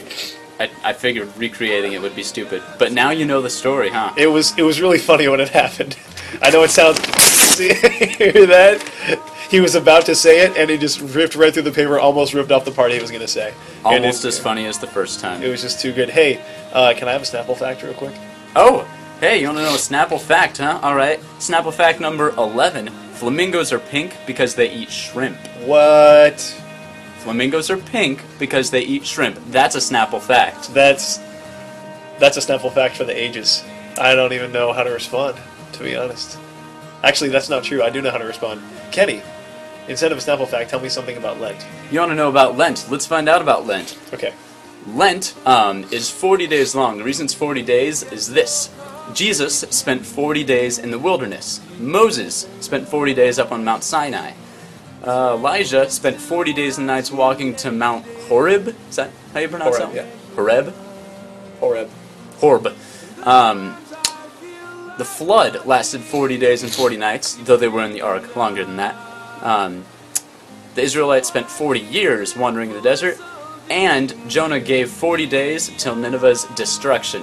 I, 0.59 0.71
I 0.83 0.93
figured 0.93 1.37
recreating 1.37 1.93
it 1.93 2.01
would 2.01 2.17
be 2.17 2.23
stupid. 2.23 2.63
But 2.79 2.93
now 2.93 3.11
you 3.11 3.27
know 3.27 3.43
the 3.43 3.51
story, 3.51 3.91
huh? 3.91 4.15
it 4.17 4.27
was 4.27 4.57
it 4.59 4.63
was 4.63 4.81
really 4.81 4.99
funny 4.99 5.29
when 5.29 5.41
it 5.41 5.51
happened. 5.51 5.97
I 6.43 6.51
know 6.51 6.63
it 6.63 6.71
sounds. 6.71 6.99
See, 7.19 7.73
hear 7.75 8.47
that? 8.47 9.33
He 9.49 9.61
was 9.61 9.75
about 9.75 10.07
to 10.07 10.15
say 10.15 10.45
it, 10.45 10.57
and 10.57 10.69
he 10.69 10.77
just 10.77 11.01
ripped 11.01 11.37
right 11.37 11.53
through 11.53 11.63
the 11.63 11.73
paper, 11.73 11.99
almost 11.99 12.35
ripped 12.35 12.51
off 12.51 12.65
the 12.65 12.73
part 12.73 12.91
he 12.91 13.01
was 13.01 13.11
going 13.11 13.23
to 13.23 13.29
say. 13.29 13.55
Almost 13.85 14.25
it, 14.25 14.29
as 14.29 14.39
funny 14.39 14.67
as 14.67 14.79
the 14.79 14.89
first 14.89 15.21
time. 15.21 15.43
It 15.43 15.49
was 15.49 15.63
just 15.63 15.81
too 15.81 15.93
good. 15.93 16.11
Hey, 16.11 16.43
uh, 16.73 16.95
can 16.97 17.07
I 17.07 17.13
have 17.13 17.23
a 17.23 17.25
Snapple 17.25 17.57
fact 17.57 17.83
real 17.83 17.95
quick? 17.95 18.15
Oh, 18.57 18.89
hey, 19.21 19.41
you 19.41 19.47
want 19.47 19.59
to 19.59 19.65
know 19.65 19.75
a 19.75 19.79
Snapple 19.79 20.21
fact, 20.21 20.59
huh? 20.59 20.81
All 20.83 20.97
right. 20.97 21.21
Snapple 21.39 21.73
fact 21.73 22.01
number 22.01 22.31
11. 22.31 22.89
Flamingos 23.15 23.73
are 23.73 23.79
pink 23.79 24.17
because 24.27 24.55
they 24.57 24.71
eat 24.71 24.91
shrimp. 24.91 25.39
What? 25.65 26.41
Flamingos 27.19 27.71
are 27.71 27.77
pink 27.77 28.23
because 28.39 28.71
they 28.71 28.83
eat 28.83 29.07
shrimp. 29.07 29.39
That's 29.51 29.75
a 29.75 29.79
Snapple 29.79 30.21
fact. 30.21 30.75
That's 30.75 31.19
that's 32.19 32.37
a 32.37 32.41
Snapple 32.41 32.73
fact 32.73 32.97
for 32.97 33.05
the 33.05 33.17
ages. 33.17 33.63
I 33.99 34.15
don't 34.15 34.33
even 34.33 34.53
know 34.53 34.73
how 34.73 34.83
to 34.83 34.91
respond, 34.91 35.37
to 35.73 35.83
be 35.83 35.97
honest. 35.97 36.39
Actually, 37.03 37.31
that's 37.31 37.49
not 37.49 37.65
true. 37.65 37.83
I 37.83 37.91
do 37.91 38.01
know 38.01 38.11
how 38.11 38.19
to 38.19 38.25
respond. 38.25 38.63
Kenny, 38.91 39.23
instead 39.89 40.13
of 40.13 40.19
a 40.19 40.21
Snapple 40.21 40.47
fact, 40.49 40.71
tell 40.71 40.81
me 40.81 40.89
something 40.89 41.17
about 41.17 41.41
Lent. 41.41 41.65
You 41.91 42.01
want 42.01 42.11
to 42.11 42.17
know 42.17 42.29
about 42.29 42.57
Lent? 42.57 42.87
Let's 42.91 43.07
find 43.07 43.29
out 43.29 43.43
about 43.43 43.67
Lent. 43.67 43.99
Okay. 44.13 44.33
Lent 44.89 45.35
um, 45.47 45.85
is 45.91 46.11
40 46.11 46.47
days 46.47 46.75
long. 46.75 46.99
The 46.99 47.05
reason 47.05 47.25
it's 47.25 47.35
40 47.35 47.63
days 47.63 48.03
is 48.05 48.33
this. 48.33 48.71
Jesus 49.13 49.61
spent 49.71 50.05
40 50.05 50.45
days 50.45 50.79
in 50.79 50.91
the 50.91 50.99
wilderness. 50.99 51.61
Moses 51.79 52.49
spent 52.61 52.89
40 52.89 53.15
days 53.15 53.39
up 53.39 53.53
on 53.53 53.65
Mount 53.65 53.83
Sinai. 53.83 54.33
Uh, 55.05 55.35
Elijah 55.37 55.89
spent 55.91 56.17
40 56.21 56.53
days 56.53 56.79
and 56.79 56.87
nights 56.87 57.13
walking 57.13 57.55
to 57.57 57.71
Mount 57.71 58.05
Horeb. 58.29 58.75
Is 58.89 58.97
that 58.97 59.11
how 59.33 59.41
you 59.41 59.49
pronounce 59.49 59.77
Horeb, 59.79 59.95
that? 59.95 60.07
yeah. 60.07 60.35
Horeb? 60.35 60.75
Horeb. 61.61 61.91
Horeb. 62.39 62.77
Um, 63.23 63.77
the 64.99 65.05
flood 65.05 65.67
lasted 65.67 66.01
40 66.01 66.39
days 66.39 66.63
and 66.63 66.73
40 66.73 66.97
nights, 66.97 67.35
though 67.35 67.57
they 67.57 67.69
were 67.69 67.85
in 67.85 67.93
the 67.93 68.01
ark 68.01 68.35
longer 68.35 68.65
than 68.65 68.77
that. 68.77 68.97
Um, 69.43 69.85
the 70.75 70.83
Israelites 70.83 71.29
spent 71.29 71.49
40 71.49 71.81
years 71.81 72.37
wandering 72.37 72.71
in 72.71 72.77
the 72.77 72.83
desert, 72.83 73.19
and 73.71 74.15
Jonah 74.29 74.61
gave 74.61 74.91
40 74.91 75.27
days 75.27 75.71
till 75.79 75.97
Nineveh's 75.97 76.45
destruction, 76.55 77.23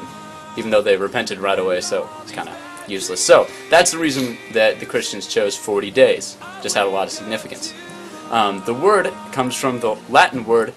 even 0.58 0.72
though 0.72 0.82
they 0.82 0.98
repented 0.98 1.39
right 1.39 1.60
away, 1.60 1.82
so 1.82 2.10
it's 2.22 2.32
kind 2.32 2.50
of 2.50 2.58
useless. 2.88 3.24
So, 3.24 3.48
that's 3.70 3.91
the 3.91 3.98
reason 3.98 4.38
that 4.53 4.79
the 4.79 4.86
Christians 4.86 5.27
chose 5.27 5.55
40 5.55 5.91
days. 5.91 6.38
Just 6.62 6.75
had 6.75 6.86
a 6.86 6.89
lot 6.89 7.08
of 7.08 7.12
significance. 7.12 7.74
Um, 8.32 8.63
the 8.65 8.74
word 8.74 9.08
comes 9.32 9.55
from 9.55 9.79
the 9.79 9.96
Latin 10.10 10.46
word 10.46 10.74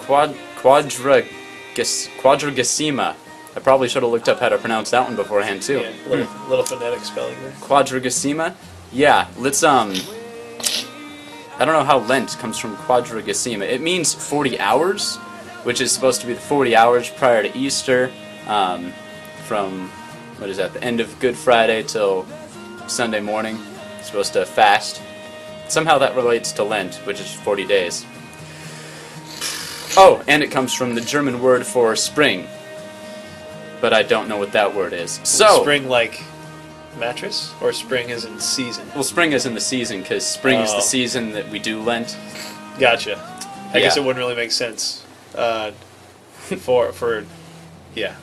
quad, 0.00 0.34
quadragesima. 0.56 3.14
I 3.56 3.60
probably 3.60 3.88
should 3.88 4.02
have 4.02 4.12
looked 4.12 4.28
up 4.28 4.40
how 4.40 4.48
to 4.48 4.58
pronounce 4.58 4.90
that 4.90 5.06
one 5.06 5.16
beforehand, 5.16 5.62
too. 5.62 5.80
Yeah, 5.80 5.92
little, 6.08 6.28
little 6.48 6.64
phonetic 6.64 7.00
spelling 7.00 7.40
there. 7.42 7.52
Quadragesima? 7.52 8.54
Yeah, 8.92 9.28
let's, 9.38 9.62
um. 9.62 9.94
I 11.58 11.64
don't 11.66 11.74
know 11.74 11.84
how 11.84 11.98
Lent 11.98 12.30
comes 12.38 12.58
from 12.58 12.74
quadragesima. 12.76 13.62
It 13.62 13.82
means 13.82 14.14
40 14.14 14.58
hours, 14.60 15.16
which 15.64 15.80
is 15.82 15.92
supposed 15.92 16.22
to 16.22 16.26
be 16.26 16.32
the 16.32 16.40
40 16.40 16.74
hours 16.74 17.10
prior 17.10 17.42
to 17.42 17.56
Easter, 17.56 18.10
um, 18.46 18.92
from 19.46 19.90
what 20.38 20.48
is 20.48 20.56
that? 20.56 20.72
The 20.72 20.82
end 20.82 21.00
of 21.00 21.18
Good 21.20 21.36
Friday 21.36 21.82
till 21.82 22.26
Sunday 22.86 23.20
morning. 23.20 23.58
supposed 24.02 24.32
to 24.32 24.46
fast. 24.46 25.02
Somehow 25.68 25.98
that 25.98 26.16
relates 26.16 26.52
to 26.52 26.64
Lent, 26.64 26.94
which 27.06 27.20
is 27.20 27.32
40 27.32 27.66
days. 27.66 28.06
Oh, 29.96 30.22
and 30.26 30.42
it 30.42 30.50
comes 30.50 30.72
from 30.72 30.94
the 30.94 31.00
German 31.02 31.42
word 31.42 31.66
for 31.66 31.94
spring, 31.94 32.46
but 33.80 33.92
I 33.92 34.02
don't 34.02 34.28
know 34.28 34.38
what 34.38 34.52
that 34.52 34.74
word 34.74 34.94
is. 34.94 35.20
So 35.24 35.60
spring 35.60 35.88
like 35.88 36.22
mattress 36.98 37.52
or 37.60 37.72
spring 37.72 38.10
is 38.10 38.24
in 38.24 38.38
season. 38.40 38.86
Well, 38.94 39.04
spring 39.04 39.32
is 39.32 39.46
in 39.46 39.54
the 39.54 39.60
season 39.60 40.02
because 40.02 40.24
spring 40.26 40.60
is 40.60 40.70
Oh. 40.70 40.76
the 40.76 40.82
season 40.82 41.32
that 41.32 41.48
we 41.48 41.58
do 41.58 41.80
Lent. 41.82 42.16
Gotcha. 42.78 43.18
I 43.72 43.80
guess 43.80 43.96
Yeah. 43.96 44.02
it 44.02 44.06
wouldn't 44.06 44.22
really 44.22 44.36
make 44.36 44.52
sense 44.52 45.04
uh, 45.34 45.70
for 46.58 46.92
for 46.92 47.24
yeah. 47.94 48.14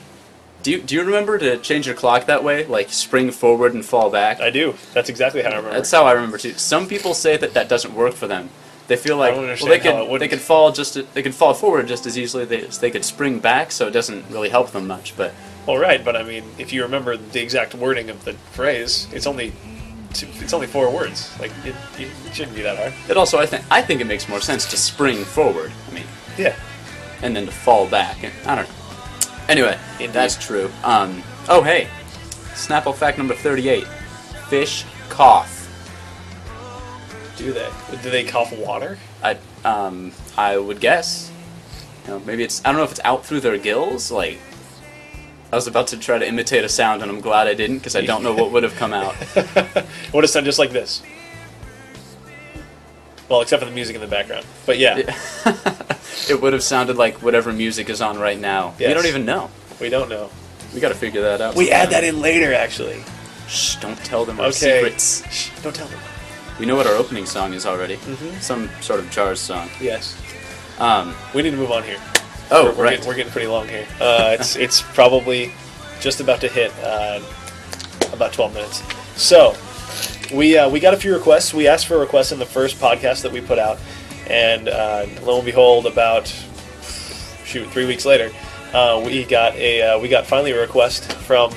Do 0.63 0.71
you, 0.71 0.81
do 0.81 0.95
you 0.95 1.03
remember 1.03 1.37
to 1.37 1.57
change 1.57 1.85
your 1.85 1.95
clock 1.95 2.25
that 2.25 2.43
way, 2.43 2.65
like 2.65 2.89
spring 2.89 3.31
forward 3.31 3.73
and 3.73 3.85
fall 3.85 4.09
back? 4.09 4.41
I 4.41 4.49
do. 4.49 4.73
That's 4.93 5.07
exactly 5.07 5.41
how 5.41 5.49
I 5.51 5.55
remember. 5.55 5.75
That's 5.75 5.91
how 5.91 6.03
I 6.05 6.11
remember 6.11 6.37
too. 6.37 6.53
Some 6.55 6.87
people 6.87 7.13
say 7.13 7.37
that 7.37 7.53
that 7.53 7.69
doesn't 7.69 7.93
work 7.93 8.13
for 8.15 8.27
them. 8.27 8.49
They 8.87 8.97
feel 8.97 9.15
like 9.17 9.29
don't 9.31 9.43
well, 9.43 9.49
understand 9.49 9.71
they 9.71 9.79
how 9.79 9.89
it 9.89 9.91
could 9.91 10.11
wouldn't. 10.11 10.19
they 10.19 10.27
could 10.27 10.41
fall 10.43 10.71
just 10.71 11.13
they 11.13 11.21
could 11.21 11.35
fall 11.35 11.53
forward 11.53 11.87
just 11.87 12.05
as 12.05 12.17
easily 12.17 12.43
they, 12.45 12.63
as 12.67 12.79
they 12.79 12.91
could 12.91 13.05
spring 13.05 13.39
back, 13.39 13.71
so 13.71 13.87
it 13.87 13.91
doesn't 13.91 14.25
really 14.29 14.49
help 14.49 14.71
them 14.71 14.87
much. 14.87 15.15
But 15.15 15.33
well, 15.67 15.77
right, 15.77 16.03
but 16.03 16.15
I 16.15 16.23
mean, 16.23 16.43
if 16.57 16.71
you 16.73 16.83
remember 16.83 17.17
the 17.17 17.41
exact 17.41 17.75
wording 17.75 18.09
of 18.09 18.23
the 18.25 18.33
phrase, 18.33 19.07
it's 19.13 19.27
only 19.27 19.51
two, 20.13 20.27
it's 20.39 20.53
only 20.53 20.67
four 20.67 20.89
words. 20.89 21.37
Like 21.39 21.51
it, 21.65 21.75
it 21.99 22.09
shouldn't 22.33 22.55
be 22.55 22.63
that 22.63 22.77
hard. 22.77 22.93
it 23.09 23.17
also 23.17 23.37
I 23.37 23.45
think 23.45 23.63
I 23.69 23.81
think 23.81 24.01
it 24.01 24.05
makes 24.07 24.27
more 24.29 24.39
sense 24.41 24.65
to 24.71 24.77
spring 24.77 25.23
forward. 25.25 25.71
I 25.89 25.93
mean, 25.93 26.05
Yeah. 26.37 26.55
and 27.21 27.35
then 27.35 27.45
to 27.45 27.51
fall 27.51 27.87
back. 27.87 28.17
I 28.45 28.55
don't 28.55 28.67
know. 28.67 28.75
Anyway, 29.49 29.77
Indeed. 29.99 30.13
that's 30.13 30.35
true. 30.43 30.71
Um, 30.83 31.21
oh 31.49 31.61
hey, 31.61 31.87
Snapple 32.53 32.95
fact 32.95 33.17
number 33.17 33.33
thirty-eight: 33.35 33.85
fish 34.49 34.85
cough. 35.09 35.53
Do 37.37 37.53
they? 37.53 37.69
Do 38.01 38.09
they 38.09 38.23
cough 38.23 38.51
water? 38.57 38.97
I 39.23 39.37
um 39.63 40.11
I 40.37 40.57
would 40.57 40.79
guess. 40.79 41.31
You 42.05 42.11
know, 42.13 42.19
maybe 42.21 42.43
it's 42.43 42.61
I 42.65 42.69
don't 42.69 42.77
know 42.77 42.83
if 42.83 42.91
it's 42.91 43.01
out 43.03 43.25
through 43.25 43.41
their 43.41 43.57
gills. 43.57 44.11
Like 44.11 44.39
I 45.51 45.55
was 45.55 45.67
about 45.67 45.87
to 45.87 45.97
try 45.97 46.17
to 46.17 46.27
imitate 46.27 46.63
a 46.65 46.69
sound, 46.69 47.01
and 47.01 47.09
I'm 47.09 47.21
glad 47.21 47.47
I 47.47 47.53
didn't 47.53 47.77
because 47.77 47.95
I 47.95 48.01
don't 48.01 48.21
know 48.21 48.33
what 48.33 48.51
would 48.51 48.63
have 48.63 48.75
come 48.75 48.93
out. 48.93 49.15
Would 50.13 50.23
have 50.23 50.29
sounded 50.29 50.45
just 50.47 50.59
like 50.59 50.71
this. 50.71 51.01
Well, 53.29 53.41
except 53.41 53.61
for 53.61 53.69
the 53.69 53.75
music 53.75 53.95
in 53.95 54.01
the 54.01 54.07
background. 54.07 54.45
But 54.65 54.77
yeah, 54.77 54.97
it 56.29 56.41
would 56.41 56.53
have 56.53 56.63
sounded 56.63 56.95
like 56.95 57.21
whatever 57.21 57.51
music 57.51 57.89
is 57.89 58.01
on 58.01 58.17
right 58.17 58.39
now. 58.39 58.73
We 58.79 58.85
don't 58.93 59.05
even 59.05 59.25
know. 59.25 59.49
we 59.81 59.89
don't 59.89 60.07
know. 60.09 60.29
We 60.73 60.79
got 60.79 60.89
to 60.89 60.95
figure 60.95 61.21
that 61.21 61.41
out. 61.41 61.55
We 61.55 61.71
add 61.71 61.89
that 61.91 62.03
in 62.05 62.21
later, 62.21 62.53
actually. 62.53 63.03
Shh! 63.47 63.75
Don't 63.77 63.97
tell 64.05 64.23
them 64.25 64.39
our 64.39 64.47
Okay. 64.47 64.81
secrets. 64.81 65.23
Shh, 65.31 65.49
don't 65.61 65.75
tell 65.75 65.87
them. 65.87 65.99
We 66.59 66.65
know 66.65 66.75
what 66.75 66.87
our 66.87 66.95
opening 66.95 67.25
song 67.25 67.53
is 67.53 67.65
already. 67.65 67.95
Mhm. 67.97 68.41
Some 68.41 68.69
sort 68.81 68.99
of 68.99 69.09
Jars 69.11 69.39
song. 69.39 69.69
Yes. 69.81 70.15
Um. 70.79 71.13
We 71.33 71.41
need 71.41 71.51
to 71.51 71.57
move 71.57 71.71
on 71.71 71.83
here. 71.83 71.99
Oh, 72.49 72.63
we're, 72.65 72.73
we're 72.75 72.83
right. 72.83 72.89
Getting, 72.91 73.07
we're 73.07 73.15
getting 73.15 73.31
pretty 73.31 73.47
long 73.47 73.67
here. 73.67 73.85
Uh, 73.99 74.35
it's 74.39 74.55
it's 74.65 74.81
probably 74.81 75.51
just 75.99 76.19
about 76.21 76.41
to 76.41 76.47
hit 76.47 76.71
uh, 76.83 77.19
about 78.13 78.33
12 78.33 78.53
minutes. 78.53 78.83
So 79.21 79.55
we 80.33 80.57
uh, 80.57 80.69
we 80.69 80.79
got 80.79 80.93
a 80.93 80.97
few 80.97 81.13
requests. 81.13 81.53
We 81.53 81.67
asked 81.67 81.87
for 81.87 81.97
requests 81.99 82.31
in 82.31 82.39
the 82.39 82.45
first 82.45 82.77
podcast 82.79 83.21
that 83.23 83.31
we 83.31 83.41
put 83.41 83.59
out, 83.59 83.79
and 84.29 84.69
uh, 84.69 85.05
lo 85.23 85.37
and 85.37 85.45
behold, 85.45 85.85
about 85.85 86.27
shoot 87.45 87.67
three 87.71 87.85
weeks 87.85 88.05
later, 88.05 88.31
uh, 88.73 89.01
we 89.05 89.23
got 89.25 89.55
a 89.55 89.81
uh, 89.81 89.99
we 89.99 90.07
got 90.07 90.25
finally 90.25 90.51
a 90.51 90.59
request 90.59 91.11
from. 91.13 91.53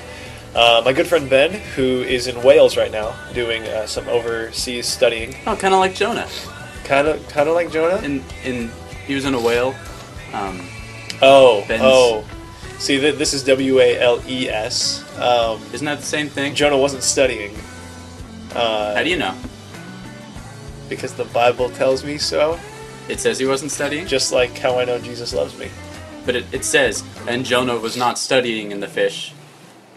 Uh, 0.53 0.83
my 0.85 0.93
good 0.93 1.07
friend 1.07 1.31
Ben, 1.31 1.53
who 1.77 2.03
is 2.03 2.27
in 2.27 2.43
Wales 2.43 2.77
right 2.77 2.91
now, 2.91 3.15
doing 3.35 3.63
uh, 3.69 3.87
some 3.87 4.09
overseas 4.09 4.85
studying, 4.85 5.33
Oh, 5.47 5.55
kind 5.55 5.73
of 5.73 5.79
like 5.79 5.95
Jonah. 5.95 6.27
kind 6.83 7.07
of 7.07 7.29
kind 7.29 7.49
of 7.49 7.55
like 7.55 7.71
Jonah. 7.71 8.03
In 8.05 8.25
in 8.45 8.69
he 9.07 9.15
was 9.15 9.25
in 9.27 9.35
a 9.35 9.41
whale. 9.41 9.77
Um, 10.33 10.67
Oh, 11.23 11.65
Ben's- 11.69 11.83
oh. 11.85 12.25
See, 12.79 12.99
th- 12.99 13.17
this 13.17 13.35
is 13.35 13.45
W 13.45 13.79
A 13.81 13.99
L 14.00 14.23
E 14.27 14.49
S. 14.49 15.05
Um, 15.19 15.61
isn't 15.75 15.85
that 15.85 15.99
the 16.00 16.07
same 16.07 16.29
thing? 16.29 16.55
Jonah 16.55 16.79
wasn't 16.79 17.03
studying. 17.03 17.55
Uh, 18.55 18.95
How 18.95 19.03
do 19.03 19.11
you 19.11 19.19
know? 19.19 19.35
Because 20.89 21.12
the 21.15 21.27
Bible 21.27 21.69
tells 21.71 22.05
me 22.05 22.17
so. 22.19 22.59
It 23.09 23.21
says 23.21 23.39
he 23.39 23.47
wasn't 23.47 23.71
studying. 23.71 24.07
Just 24.07 24.33
like 24.33 24.57
how 24.59 24.79
I 24.79 24.85
know 24.85 24.99
Jesus 24.99 25.35
loves 25.35 25.57
me. 25.59 25.69
But 26.25 26.37
it, 26.37 26.47
it 26.53 26.65
says, 26.65 27.05
and 27.29 27.45
Jonah 27.45 27.77
was 27.77 27.97
not 27.97 28.19
studying 28.19 28.73
in 28.73 28.81
the 28.81 28.89
fish. 28.89 29.33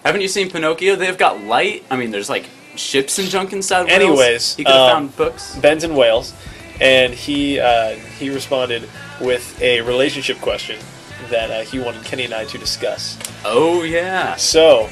Haven't 0.03 0.22
you 0.22 0.27
seen 0.27 0.50
Pinocchio? 0.50 0.96
They've 0.96 1.18
got 1.18 1.42
light. 1.44 1.86
I 1.89 1.96
mean, 1.96 2.12
there's 2.12 2.30
like 2.30 2.50
ships 2.75 3.18
and 3.18 3.30
junk 3.30 3.53
inside. 3.53 3.86
whales. 3.86 4.01
Anyways, 4.01 4.56
he 4.56 4.63
could 4.65 4.74
have 4.74 4.89
um, 4.89 5.08
found 5.10 5.15
books. 5.15 5.56
Ben's 5.58 5.84
in 5.84 5.96
Wales, 5.96 6.34
and 6.82 7.13
he 7.13 7.60
uh, 7.60 7.92
he 7.96 8.30
responded 8.30 8.89
with 9.22 9.60
a 9.62 9.82
relationship 9.82 10.38
question 10.39 10.77
that 11.30 11.51
uh, 11.51 11.62
he 11.63 11.80
wanted 11.80 12.03
Kenny 12.03 12.25
and 12.25 12.34
I 12.34 12.46
to 12.46 12.58
discuss. 12.58 13.18
Oh 13.46 13.84
yeah. 13.84 14.36
So, 14.36 14.89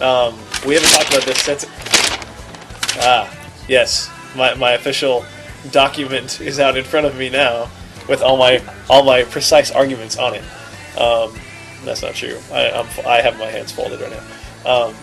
um, 0.00 0.38
we 0.66 0.74
haven't 0.74 0.90
talked 0.90 1.10
about 1.10 1.22
this 1.24 1.38
since. 1.38 1.66
Ah, 3.02 3.32
yes, 3.68 4.10
my, 4.36 4.54
my 4.54 4.72
official 4.72 5.24
document 5.70 6.40
is 6.40 6.58
out 6.58 6.76
in 6.76 6.84
front 6.84 7.06
of 7.06 7.16
me 7.16 7.30
now, 7.30 7.70
with 8.08 8.22
all 8.22 8.36
my 8.36 8.62
all 8.88 9.04
my 9.04 9.24
precise 9.24 9.70
arguments 9.70 10.16
on 10.16 10.34
it. 10.34 10.44
Um, 10.98 11.34
that's 11.84 12.02
not 12.02 12.14
true. 12.14 12.38
I, 12.52 12.70
I'm, 12.70 12.86
I 13.06 13.20
have 13.20 13.38
my 13.38 13.46
hands 13.46 13.72
folded 13.72 14.00
right 14.00 14.10
now. 14.10 14.88
Um, 14.88 14.94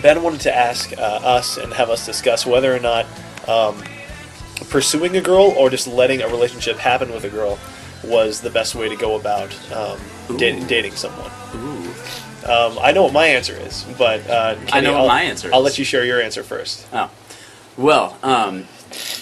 ben 0.00 0.22
wanted 0.22 0.40
to 0.40 0.54
ask 0.54 0.92
uh, 0.98 1.00
us 1.00 1.56
and 1.56 1.72
have 1.72 1.90
us 1.90 2.04
discuss 2.04 2.46
whether 2.46 2.74
or 2.74 2.78
not 2.78 3.06
um, 3.46 3.82
pursuing 4.68 5.16
a 5.16 5.20
girl 5.20 5.54
or 5.56 5.70
just 5.70 5.86
letting 5.86 6.22
a 6.22 6.28
relationship 6.28 6.76
happen 6.76 7.12
with 7.12 7.24
a 7.24 7.28
girl 7.28 7.58
was 8.04 8.40
the 8.40 8.50
best 8.50 8.74
way 8.74 8.88
to 8.88 8.96
go 8.96 9.16
about 9.16 9.52
um, 9.72 9.98
da- 10.36 10.60
dating 10.66 10.92
someone. 10.96 11.30
Um, 12.46 12.78
I 12.80 12.92
know 12.92 13.02
what 13.04 13.12
my 13.12 13.26
answer 13.26 13.54
is, 13.54 13.84
but 13.98 14.28
uh, 14.30 14.54
Kenny, 14.66 14.86
know 14.86 14.92
what 14.92 15.00
I'll- 15.02 15.08
my 15.08 15.22
answer 15.22 15.50
I'll 15.52 15.60
is. 15.60 15.72
let 15.72 15.78
you 15.78 15.84
share 15.84 16.04
your 16.04 16.20
answer 16.22 16.42
first. 16.42 16.86
Oh. 16.92 17.10
Well, 17.76 18.16
um, 18.22 18.66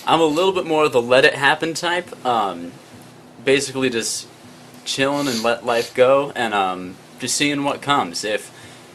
I'm 0.06 0.20
a 0.20 0.24
little 0.26 0.52
bit 0.52 0.66
more 0.66 0.84
of 0.84 0.92
the 0.92 1.02
let 1.02 1.24
it 1.24 1.34
happen 1.34 1.74
type. 1.74 2.24
Um, 2.24 2.72
basically, 3.44 3.90
just 3.90 4.28
chilling 4.84 5.26
and 5.28 5.42
let 5.42 5.64
life 5.66 5.94
go, 5.94 6.32
and 6.36 6.54
um, 6.54 6.96
just 7.18 7.34
seeing 7.36 7.64
what 7.64 7.82
comes. 7.82 8.24
If 8.24 8.52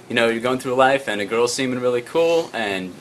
you 0.07 0.15
know 0.15 0.29
you're 0.29 0.39
going 0.41 0.59
through 0.59 0.75
life 0.75 1.07
and 1.07 1.19
a 1.21 1.25
girl's 1.25 1.53
seeming 1.53 1.79
really 1.79 2.01
cool, 2.01 2.49
and 2.53 2.93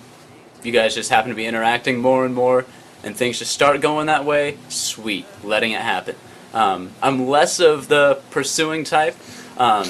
you 0.62 0.72
guys 0.72 0.94
just 0.94 1.10
happen 1.10 1.30
to 1.30 1.36
be 1.36 1.46
interacting 1.46 1.98
more 2.00 2.26
and 2.26 2.34
more, 2.34 2.66
and 3.04 3.16
things 3.16 3.38
just 3.38 3.52
start 3.52 3.80
going 3.80 4.06
that 4.06 4.24
way, 4.24 4.58
sweet, 4.68 5.26
letting 5.44 5.72
it 5.72 5.80
happen. 5.82 6.16
Um, 6.52 6.92
I'm 7.02 7.28
less 7.28 7.60
of 7.60 7.88
the 7.88 8.20
pursuing 8.30 8.84
type, 8.84 9.16
um, 9.56 9.88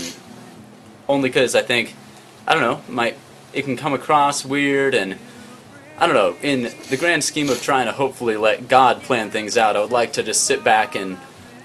only 1.09 1.29
because 1.29 1.55
I 1.55 1.63
think 1.63 1.95
I 2.47 2.55
don't 2.55 2.63
know, 2.63 2.83
might 2.93 3.17
it 3.53 3.65
can 3.65 3.77
come 3.77 3.95
across 3.95 4.45
weird 4.45 4.95
and 4.95 5.19
I 5.99 6.07
don't 6.07 6.15
know, 6.15 6.37
in 6.43 6.73
the 6.89 6.97
grand 6.97 7.23
scheme 7.25 7.51
of 7.51 7.63
trying 7.63 7.85
to 7.85 7.93
hopefully 7.93 8.37
let 8.37 8.69
God 8.69 9.03
plan 9.03 9.31
things 9.31 9.59
out, 9.59 9.77
I 9.77 9.81
would 9.81 9.91
like 9.91 10.15
to 10.15 10.23
just 10.23 10.45
sit 10.45 10.65
back 10.65 10.95
and 10.95 11.19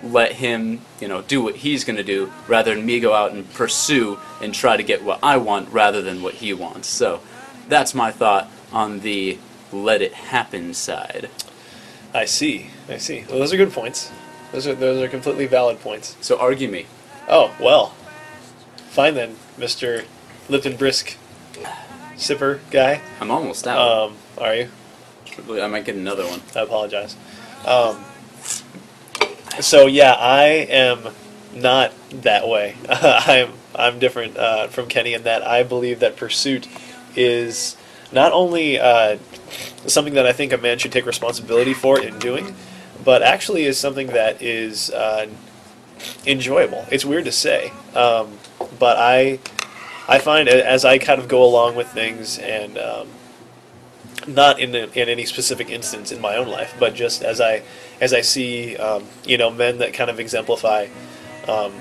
let 0.04 0.34
him, 0.34 0.82
you 1.00 1.08
know, 1.08 1.22
do 1.22 1.42
what 1.42 1.56
he's 1.56 1.86
going 1.86 1.96
to 1.96 2.04
do 2.04 2.32
rather 2.48 2.76
than 2.76 2.86
me 2.86 3.00
go 3.00 3.14
out 3.14 3.32
and 3.32 3.52
pursue 3.54 4.20
and 4.42 4.54
try 4.54 4.76
to 4.76 4.84
get 4.84 5.04
what 5.04 5.20
I 5.24 5.38
want 5.38 5.70
rather 5.72 6.02
than 6.02 6.22
what 6.22 6.36
he 6.36 6.54
wants. 6.54 6.90
So 6.90 7.22
that's 7.70 7.96
my 7.96 8.12
thought 8.12 8.52
on 8.74 9.00
the 9.00 9.38
let 9.72 10.02
it 10.02 10.14
happen 10.14 10.74
side. 10.74 11.30
I 12.14 12.26
see. 12.26 12.68
I 12.90 12.98
see. 12.98 13.24
Well, 13.30 13.40
those 13.40 13.54
are 13.54 13.58
good 13.58 13.72
points. 13.72 14.12
Those 14.56 14.68
are 14.68 14.76
those 14.76 15.02
are 15.02 15.10
completely 15.10 15.48
valid 15.48 15.82
points. 15.82 16.16
So 16.22 16.40
argue 16.40 16.70
me. 16.70 16.86
Oh 17.28 17.54
well, 17.60 17.88
fine 18.88 19.14
then, 19.14 19.36
Mister 19.58 20.06
Lipton 20.48 20.78
Brisk 20.78 21.18
sipper 22.16 22.62
guy. 22.72 23.02
I'm 23.20 23.32
almost 23.32 23.68
out. 23.68 23.78
Um, 23.78 24.16
are 24.38 24.56
you? 24.56 24.70
I 25.62 25.68
might 25.68 25.84
get 25.84 25.96
another 25.96 26.26
one. 26.26 26.40
I 26.56 26.62
apologize. 26.62 27.18
Um, 27.66 28.06
so 29.60 29.88
yeah, 29.88 30.14
I 30.14 30.46
am 30.70 31.10
not 31.54 31.92
that 32.22 32.48
way. 32.48 32.78
I'm 32.90 33.52
I'm 33.76 34.00
different 34.00 34.38
uh, 34.38 34.68
from 34.68 34.88
Kenny 34.88 35.16
in 35.16 35.24
that 35.24 35.46
I 35.46 35.64
believe 35.64 36.00
that 36.00 36.16
pursuit 36.16 36.70
is 37.18 37.76
not 38.14 38.32
only 38.32 38.80
uh, 38.80 39.18
something 39.86 40.14
that 40.14 40.26
I 40.26 40.32
think 40.32 40.54
a 40.54 40.58
man 40.58 40.78
should 40.78 40.94
take 40.94 41.06
responsibility 41.06 41.74
for 41.74 42.00
in 42.00 42.20
doing, 42.20 42.56
but 43.06 43.22
actually 43.22 43.64
is 43.64 43.78
something 43.78 44.08
that 44.08 44.42
is 44.42 44.90
uh, 44.90 45.28
enjoyable. 46.26 46.86
It's 46.92 47.06
weird 47.06 47.26
to 47.26 47.32
say, 47.32 47.72
um, 47.94 48.38
but 48.80 48.98
I 48.98 49.40
I 50.08 50.20
find 50.20 50.50
as 50.50 50.84
I 50.84 50.98
kind 50.98 51.22
of 51.22 51.28
go 51.28 51.44
along 51.44 51.76
with 51.76 51.88
things 51.88 52.38
and 52.40 52.78
um, 52.78 53.08
not 54.28 54.60
in 54.60 54.76
in 54.76 55.08
any 55.08 55.26
specific 55.26 55.70
instance 55.70 56.12
in 56.12 56.20
my 56.20 56.36
own 56.36 56.48
life, 56.48 56.76
but 56.80 56.96
just 56.96 57.24
as 57.24 57.40
I 57.40 57.62
as 58.02 58.14
I 58.14 58.22
see 58.22 58.76
um, 58.76 59.06
you 59.24 59.38
know 59.38 59.50
men 59.50 59.78
that 59.78 59.94
kind 59.94 60.10
of 60.10 60.20
exemplify 60.20 60.88
um, 61.48 61.74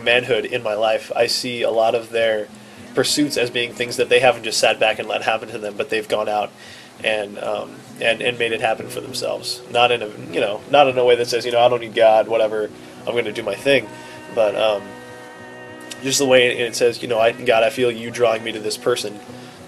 manhood 0.00 0.46
in 0.46 0.62
my 0.62 0.74
life, 0.74 1.12
I 1.14 1.26
see 1.26 1.62
a 1.62 1.70
lot 1.70 1.94
of 1.94 2.10
their 2.10 2.48
pursuits 2.94 3.36
as 3.36 3.50
being 3.50 3.72
things 3.72 3.96
that 3.96 4.08
they 4.08 4.20
haven't 4.20 4.44
just 4.44 4.58
sat 4.58 4.80
back 4.80 4.98
and 4.98 5.08
let 5.08 5.22
happen 5.22 5.48
to 5.50 5.58
them, 5.58 5.76
but 5.76 5.90
they've 5.90 6.08
gone 6.08 6.28
out 6.28 6.50
and 7.04 7.38
um, 7.38 7.74
and 8.00 8.20
and 8.22 8.38
made 8.38 8.52
it 8.52 8.60
happen 8.60 8.88
for 8.88 9.00
themselves. 9.00 9.60
Not 9.70 9.90
in 9.92 10.02
a 10.02 10.08
you 10.32 10.40
know 10.40 10.60
not 10.70 10.88
in 10.88 10.98
a 10.98 11.04
way 11.04 11.16
that 11.16 11.26
says 11.26 11.44
you 11.44 11.52
know 11.52 11.60
I 11.60 11.68
don't 11.68 11.80
need 11.80 11.94
God, 11.94 12.28
whatever. 12.28 12.70
I'm 13.06 13.12
going 13.12 13.24
to 13.24 13.32
do 13.32 13.42
my 13.42 13.54
thing, 13.54 13.88
but 14.34 14.54
um, 14.54 14.82
just 16.02 16.18
the 16.18 16.26
way 16.26 16.56
it 16.58 16.74
says 16.76 17.02
you 17.02 17.08
know 17.08 17.18
I 17.18 17.32
God 17.32 17.62
I 17.62 17.70
feel 17.70 17.90
you 17.90 18.10
drawing 18.10 18.44
me 18.44 18.52
to 18.52 18.60
this 18.60 18.76
person. 18.76 19.18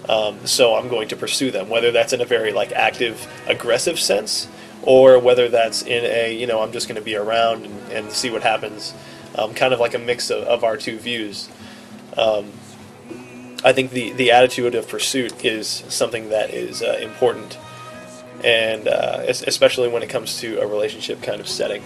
Um, 0.07 0.45
so 0.45 0.75
I'm 0.75 0.87
going 0.87 1.07
to 1.07 1.15
pursue 1.15 1.49
them, 1.49 1.67
whether 1.67 1.91
that's 1.91 2.13
in 2.13 2.21
a 2.21 2.25
very 2.25 2.53
like 2.53 2.71
active, 2.71 3.27
aggressive 3.47 3.99
sense, 3.99 4.47
or 4.83 5.17
whether 5.17 5.49
that's 5.49 5.81
in 5.81 6.05
a 6.05 6.33
you 6.33 6.47
know 6.47 6.61
I'm 6.61 6.71
just 6.71 6.87
going 6.87 6.97
to 6.97 7.01
be 7.01 7.15
around 7.15 7.65
and, 7.65 7.91
and 7.91 8.11
see 8.11 8.29
what 8.29 8.43
happens, 8.43 8.93
um, 9.35 9.53
kind 9.53 9.73
of 9.73 9.79
like 9.79 9.93
a 9.93 9.99
mix 9.99 10.29
of, 10.29 10.43
of 10.43 10.63
our 10.63 10.77
two 10.77 10.99
views. 10.99 11.49
Um, 12.15 12.51
I 13.63 13.73
think 13.73 13.91
the 13.91 14.11
the 14.13 14.31
attitude 14.31 14.75
of 14.75 14.87
pursuit 14.87 15.43
is 15.43 15.67
something 15.89 16.29
that 16.29 16.51
is 16.53 16.83
uh, 16.83 16.99
important, 17.01 17.57
and 18.43 18.87
uh, 18.87 19.23
especially 19.27 19.87
when 19.89 20.03
it 20.03 20.09
comes 20.09 20.39
to 20.39 20.59
a 20.59 20.67
relationship 20.67 21.21
kind 21.21 21.39
of 21.39 21.47
setting. 21.47 21.83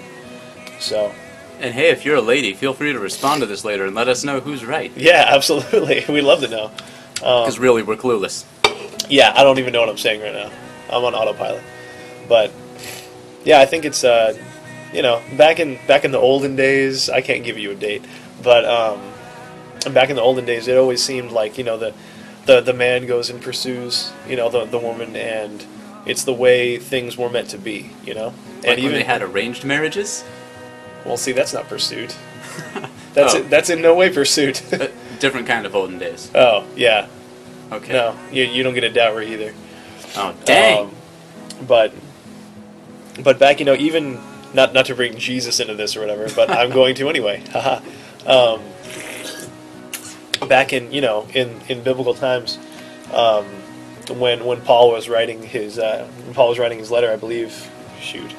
So 0.79 1.11
And 1.59 1.73
hey, 1.73 1.89
if 1.89 2.05
you're 2.05 2.15
a 2.17 2.21
lady, 2.21 2.53
feel 2.53 2.73
free 2.73 2.93
to 2.93 2.99
respond 2.99 3.41
to 3.41 3.45
this 3.45 3.65
later 3.65 3.85
and 3.85 3.95
let 3.95 4.07
us 4.07 4.23
know 4.23 4.39
who's 4.39 4.65
right. 4.65 4.91
yeah, 4.95 5.25
absolutely, 5.27 6.05
we'd 6.09 6.21
love 6.21 6.41
to 6.41 6.47
know. 6.47 6.65
Um, 7.21 7.43
Because 7.43 7.59
really, 7.59 7.83
we're 7.83 7.97
clueless. 7.97 8.45
Yeah, 9.09 9.33
I 9.35 9.43
don't 9.43 9.59
even 9.59 9.73
know 9.73 9.79
what 9.81 9.89
I'm 9.89 9.97
saying 9.97 10.21
right 10.21 10.33
now. 10.33 10.51
I'm 10.89 11.03
on 11.03 11.13
autopilot. 11.13 11.63
But 12.27 12.51
yeah, 13.43 13.59
I 13.59 13.65
think 13.65 13.85
it's 13.85 14.03
uh, 14.03 14.37
you 14.93 15.01
know 15.01 15.21
back 15.37 15.59
in 15.59 15.79
back 15.87 16.05
in 16.05 16.11
the 16.11 16.19
olden 16.19 16.55
days. 16.55 17.09
I 17.09 17.21
can't 17.21 17.43
give 17.43 17.57
you 17.57 17.71
a 17.71 17.75
date, 17.75 18.03
but 18.43 18.65
um, 18.65 19.01
back 19.93 20.09
in 20.09 20.15
the 20.15 20.21
olden 20.21 20.45
days, 20.45 20.67
it 20.67 20.77
always 20.77 21.03
seemed 21.03 21.31
like 21.31 21.57
you 21.57 21.63
know 21.63 21.77
the 21.77 21.93
the 22.45 22.61
the 22.61 22.73
man 22.73 23.07
goes 23.07 23.29
and 23.29 23.41
pursues 23.41 24.11
you 24.27 24.35
know 24.35 24.49
the 24.49 24.65
the 24.65 24.77
woman, 24.77 25.15
and 25.15 25.65
it's 26.05 26.23
the 26.23 26.33
way 26.33 26.77
things 26.77 27.17
were 27.17 27.29
meant 27.29 27.49
to 27.49 27.57
be. 27.57 27.91
You 28.05 28.13
know, 28.15 28.33
Like 28.63 28.77
when 28.77 28.91
they 28.93 29.03
had 29.03 29.21
arranged 29.21 29.63
marriages. 29.65 30.23
well, 31.05 31.17
see, 31.17 31.31
that's 31.31 31.53
not 31.53 31.67
pursuit. 31.67 32.15
That's 33.13 33.33
Oh. 33.33 33.37
it, 33.39 33.49
that's 33.49 33.69
in 33.71 33.81
no 33.81 33.95
way 33.95 34.09
pursuit. 34.11 34.61
Uh, 34.73 34.87
different 35.19 35.47
kind 35.47 35.65
of 35.65 35.75
olden 35.75 35.97
days. 35.97 36.29
oh 36.35 36.63
yeah, 36.75 37.07
Okay. 37.71 37.91
no, 37.91 38.15
you 38.31 38.43
you 38.43 38.61
don't 38.63 38.73
get 38.75 38.83
a 38.83 38.89
dowry 38.89 39.33
either. 39.33 39.53
Oh, 40.15 40.33
dang. 40.45 40.85
Um, 40.85 40.95
but 41.67 41.91
but 43.23 43.39
back, 43.39 43.59
you 43.59 43.65
know, 43.65 43.73
even 43.75 44.19
not 44.53 44.73
not 44.73 44.85
to 44.85 44.95
bring 44.95 45.17
Jesus 45.17 45.59
into 45.59 45.73
this 45.75 45.97
or 45.97 46.01
whatever, 46.01 46.27
but 46.35 46.49
I'm 46.51 46.69
going 46.79 46.95
to 46.95 47.09
anyway. 47.09 47.43
Haha. 47.51 47.81
um, 48.27 48.61
back 50.47 50.71
in 50.73 50.91
you 50.91 51.01
know 51.01 51.27
in 51.33 51.59
in 51.67 51.83
biblical 51.83 52.13
times, 52.13 52.57
um, 53.11 53.45
when 54.09 54.45
when 54.45 54.61
Paul 54.61 54.91
was 54.91 55.09
writing 55.09 55.41
his 55.41 55.79
uh, 55.79 56.07
when 56.25 56.33
Paul 56.33 56.49
was 56.49 56.59
writing 56.59 56.79
his 56.79 56.91
letter, 56.91 57.11
I 57.11 57.15
believe. 57.15 57.69
Shoot. 57.99 58.33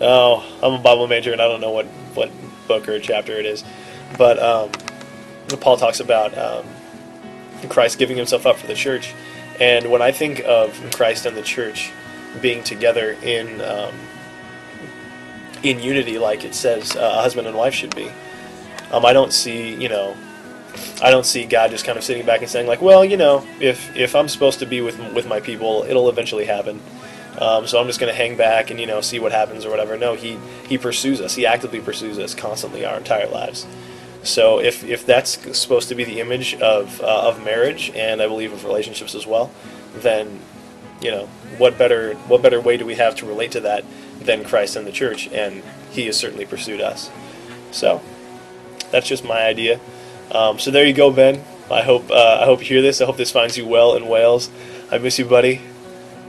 Oh, 0.00 0.44
I'm 0.62 0.74
a 0.74 0.78
Bible 0.78 1.06
major 1.06 1.32
and 1.32 1.40
I 1.40 1.48
don't 1.48 1.60
know 1.60 1.70
what 1.70 1.86
what 2.14 2.30
book 2.68 2.88
or 2.88 2.98
chapter 3.00 3.32
it 3.32 3.46
is, 3.46 3.64
but 4.18 4.38
um, 4.38 4.70
Paul 5.60 5.76
talks 5.78 6.00
about 6.00 6.36
um, 6.36 6.66
Christ 7.68 7.98
giving 7.98 8.16
himself 8.16 8.46
up 8.46 8.58
for 8.58 8.66
the 8.66 8.74
church. 8.74 9.14
And 9.58 9.90
when 9.90 10.02
I 10.02 10.12
think 10.12 10.40
of 10.40 10.78
Christ 10.94 11.26
and 11.26 11.36
the 11.36 11.42
church 11.42 11.90
being 12.40 12.62
together 12.62 13.16
in 13.22 13.60
um, 13.62 13.94
in 15.62 15.80
unity, 15.80 16.18
like 16.18 16.44
it 16.44 16.54
says 16.54 16.94
uh, 16.94 17.14
a 17.18 17.22
husband 17.22 17.48
and 17.48 17.56
wife 17.56 17.74
should 17.74 17.96
be, 17.96 18.10
um, 18.92 19.04
I 19.04 19.12
don't 19.12 19.32
see 19.32 19.74
you 19.74 19.88
know, 19.88 20.16
I 21.02 21.10
don't 21.10 21.26
see 21.26 21.44
God 21.44 21.70
just 21.70 21.84
kind 21.84 21.96
of 21.96 22.04
sitting 22.04 22.26
back 22.26 22.40
and 22.40 22.50
saying 22.50 22.66
like, 22.66 22.82
well, 22.82 23.04
you 23.04 23.16
know, 23.16 23.46
if 23.60 23.94
if 23.96 24.14
I'm 24.14 24.28
supposed 24.28 24.58
to 24.60 24.66
be 24.66 24.80
with 24.80 24.98
with 25.14 25.26
my 25.26 25.40
people, 25.40 25.84
it'll 25.88 26.08
eventually 26.08 26.44
happen. 26.44 26.80
Um, 27.38 27.68
so 27.68 27.80
I'm 27.80 27.86
just 27.86 28.00
going 28.00 28.12
to 28.12 28.16
hang 28.16 28.36
back 28.36 28.70
and 28.70 28.80
you 28.80 28.86
know 28.86 29.00
see 29.00 29.20
what 29.20 29.30
happens 29.30 29.64
or 29.64 29.70
whatever. 29.70 29.96
No, 29.96 30.14
he 30.14 30.38
he 30.68 30.76
pursues 30.76 31.20
us. 31.20 31.34
He 31.34 31.46
actively 31.46 31.80
pursues 31.80 32.18
us 32.18 32.34
constantly 32.34 32.84
our 32.84 32.96
entire 32.96 33.28
lives. 33.28 33.66
So 34.24 34.58
if, 34.58 34.84
if 34.84 35.06
that's 35.06 35.56
supposed 35.56 35.88
to 35.90 35.94
be 35.94 36.04
the 36.04 36.20
image 36.20 36.54
of 36.56 37.00
uh, 37.00 37.28
of 37.28 37.42
marriage 37.44 37.92
and 37.94 38.20
I 38.20 38.26
believe 38.26 38.52
of 38.52 38.64
relationships 38.64 39.14
as 39.14 39.26
well, 39.26 39.50
then 39.94 40.40
you 41.00 41.10
know 41.10 41.26
what 41.58 41.78
better 41.78 42.14
what 42.14 42.42
better 42.42 42.60
way 42.60 42.76
do 42.76 42.84
we 42.84 42.96
have 42.96 43.14
to 43.16 43.26
relate 43.26 43.52
to 43.52 43.60
that 43.60 43.84
than 44.20 44.44
Christ 44.44 44.74
and 44.76 44.86
the 44.86 44.92
church? 44.92 45.28
And 45.28 45.62
He 45.92 46.06
has 46.06 46.16
certainly 46.16 46.44
pursued 46.44 46.80
us. 46.80 47.10
So 47.70 48.02
that's 48.90 49.06
just 49.06 49.24
my 49.24 49.42
idea. 49.42 49.78
Um, 50.30 50.58
so 50.58 50.70
there 50.70 50.86
you 50.86 50.92
go, 50.92 51.10
Ben. 51.10 51.42
I 51.70 51.82
hope 51.82 52.10
uh, 52.10 52.38
I 52.40 52.44
hope 52.44 52.60
you 52.60 52.66
hear 52.66 52.82
this. 52.82 53.00
I 53.00 53.06
hope 53.06 53.16
this 53.16 53.30
finds 53.30 53.56
you 53.56 53.66
well 53.66 53.94
in 53.94 54.08
Wales. 54.08 54.50
I 54.90 54.98
miss 54.98 55.18
you, 55.18 55.24
buddy. 55.24 55.60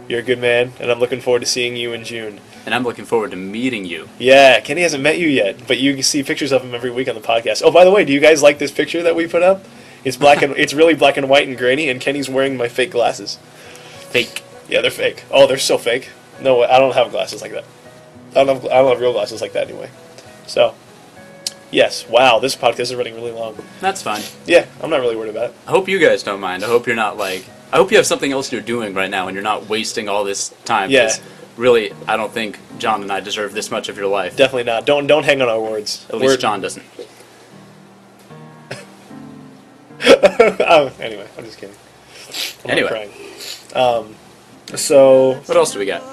You're 0.08 0.20
a 0.20 0.24
good 0.24 0.40
man, 0.40 0.74
and 0.80 0.92
I'm 0.92 1.00
looking 1.00 1.22
forward 1.22 1.42
to 1.42 1.46
seeing 1.46 1.76
you 1.76 1.94
in 1.94 2.04
June. 2.04 2.42
And 2.66 2.76
I'm 2.76 2.84
looking 2.84 3.06
forward 3.06 3.32
to 3.32 3.38
meeting 3.38 3.86
you. 3.86 4.10
Yeah, 4.20 4.60
Kenny 4.60 4.82
hasn't 4.82 5.02
met 5.02 5.18
you 5.18 5.28
yet, 5.28 5.66
but 5.68 5.80
you 5.80 6.02
see 6.04 6.24
pictures 6.24 6.52
of 6.52 6.64
him 6.64 6.76
every 6.76 6.92
week 6.92 7.08
on 7.08 7.16
the 7.16 7.22
podcast. 7.22 7.62
Oh, 7.64 7.72
by 7.72 7.86
the 7.86 7.92
way, 7.92 8.06
do 8.06 8.12
you 8.14 8.20
guys 8.20 8.44
like 8.44 8.60
this 8.60 8.72
picture 8.72 9.02
that 9.04 9.16
we 9.16 9.28
put 9.28 9.44
up? 9.44 9.64
It's 10.04 10.18
black 10.18 10.42
and 10.42 10.56
it's 10.58 10.74
really 10.74 10.94
black 10.94 11.18
and 11.18 11.30
white 11.30 11.48
and 11.48 11.58
grainy, 11.58 11.90
and 11.90 12.00
Kenny's 12.00 12.30
wearing 12.30 12.58
my 12.58 12.68
fake 12.68 12.92
glasses. 12.92 13.38
Fake. 14.10 14.44
Yeah, 14.68 14.82
they're 14.82 14.92
fake. 14.92 15.24
Oh, 15.32 15.48
they're 15.48 15.58
so 15.58 15.78
fake. 15.78 16.10
No, 16.42 16.64
I 16.64 16.80
don't 16.80 16.94
have 16.94 17.12
glasses 17.12 17.42
like 17.42 17.52
that. 17.52 17.66
I 18.32 18.44
don't 18.44 18.62
have 18.62 18.66
I 18.66 18.78
don't 18.78 18.90
have 18.90 19.02
real 19.02 19.14
glasses 19.14 19.42
like 19.42 19.54
that 19.54 19.68
anyway. 19.70 19.90
So, 20.48 20.76
yes. 21.72 22.08
Wow, 22.08 22.40
this 22.40 22.56
podcast 22.56 22.80
is 22.82 22.96
running 22.96 23.16
really 23.16 23.32
long. 23.32 23.58
That's 23.82 24.02
fine. 24.02 24.24
Yeah, 24.46 24.66
I'm 24.82 24.90
not 24.90 25.00
really 25.02 25.16
worried 25.16 25.30
about 25.30 25.52
it. 25.52 25.56
I 25.68 25.72
hope 25.72 25.88
you 25.88 26.00
guys 26.00 26.24
don't 26.24 26.40
mind. 26.40 26.64
I 26.64 26.68
hope 26.68 26.88
you're 26.88 26.96
not 26.96 27.18
like. 27.18 27.46
I 27.72 27.78
hope 27.78 27.92
you 27.92 27.98
have 27.98 28.06
something 28.08 28.32
else 28.32 28.52
you're 28.52 28.62
doing 28.62 28.94
right 28.96 29.10
now 29.12 29.28
and 29.28 29.36
you're 29.36 29.44
not 29.44 29.70
wasting 29.70 30.10
all 30.10 30.24
this 30.24 30.50
time. 30.66 30.90
Yeah. 30.90 31.16
Really, 31.56 31.92
I 32.08 32.18
don't 32.18 32.32
think 32.32 32.58
John 32.80 33.02
and 33.04 33.12
I 33.12 33.20
deserve 33.20 33.54
this 33.54 33.70
much 33.70 33.90
of 33.90 33.98
your 33.98 34.08
life. 34.08 34.36
Definitely 34.36 34.64
not. 34.64 34.86
Don't 34.86 35.08
don't 35.08 35.24
hang 35.24 35.42
on 35.42 35.50
our 35.50 35.60
words. 35.62 36.06
At 36.10 36.18
least 36.18 36.40
John 36.40 36.62
doesn't. 36.62 36.86
oh, 40.02 40.92
anyway, 41.00 41.28
I'm 41.38 41.44
just 41.44 41.58
kidding. 41.58 41.76
I'm 42.64 42.72
Anyway. 42.72 42.90
not 42.90 43.76
crying. 43.76 44.06
Um, 44.08 44.16
so 44.78 45.36
What 45.46 45.58
else 45.58 45.74
do 45.74 45.80
we 45.80 45.86
got? 45.86 46.04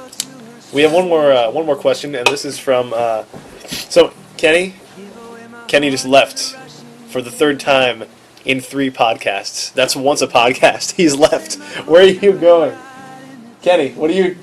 We 0.73 0.83
have 0.83 0.93
one 0.93 1.09
more 1.09 1.31
uh, 1.33 1.51
one 1.51 1.65
more 1.65 1.77
question, 1.77 2.15
and 2.15 2.27
this 2.27 2.45
is 2.45 2.59
from 2.59 2.93
uh, 2.95 3.25
so 3.69 4.13
Kenny. 4.37 4.75
Kenny 5.69 5.91
just 5.91 6.07
left 6.07 6.57
for 7.09 7.21
the 7.21 7.31
third 7.31 7.59
time 7.61 8.05
in 8.45 8.61
three 8.61 8.91
podcasts. 8.91 9.73
That's 9.73 9.97
once 9.97 10.23
a 10.23 10.29
podcast. 10.29 10.93
He's 10.97 11.17
left. 11.17 11.57
Where 11.87 12.03
are 12.03 12.07
you 12.07 12.33
going, 12.33 12.77
Kenny? 13.63 13.93
What 13.93 14.11
are 14.11 14.15
you? 14.15 14.37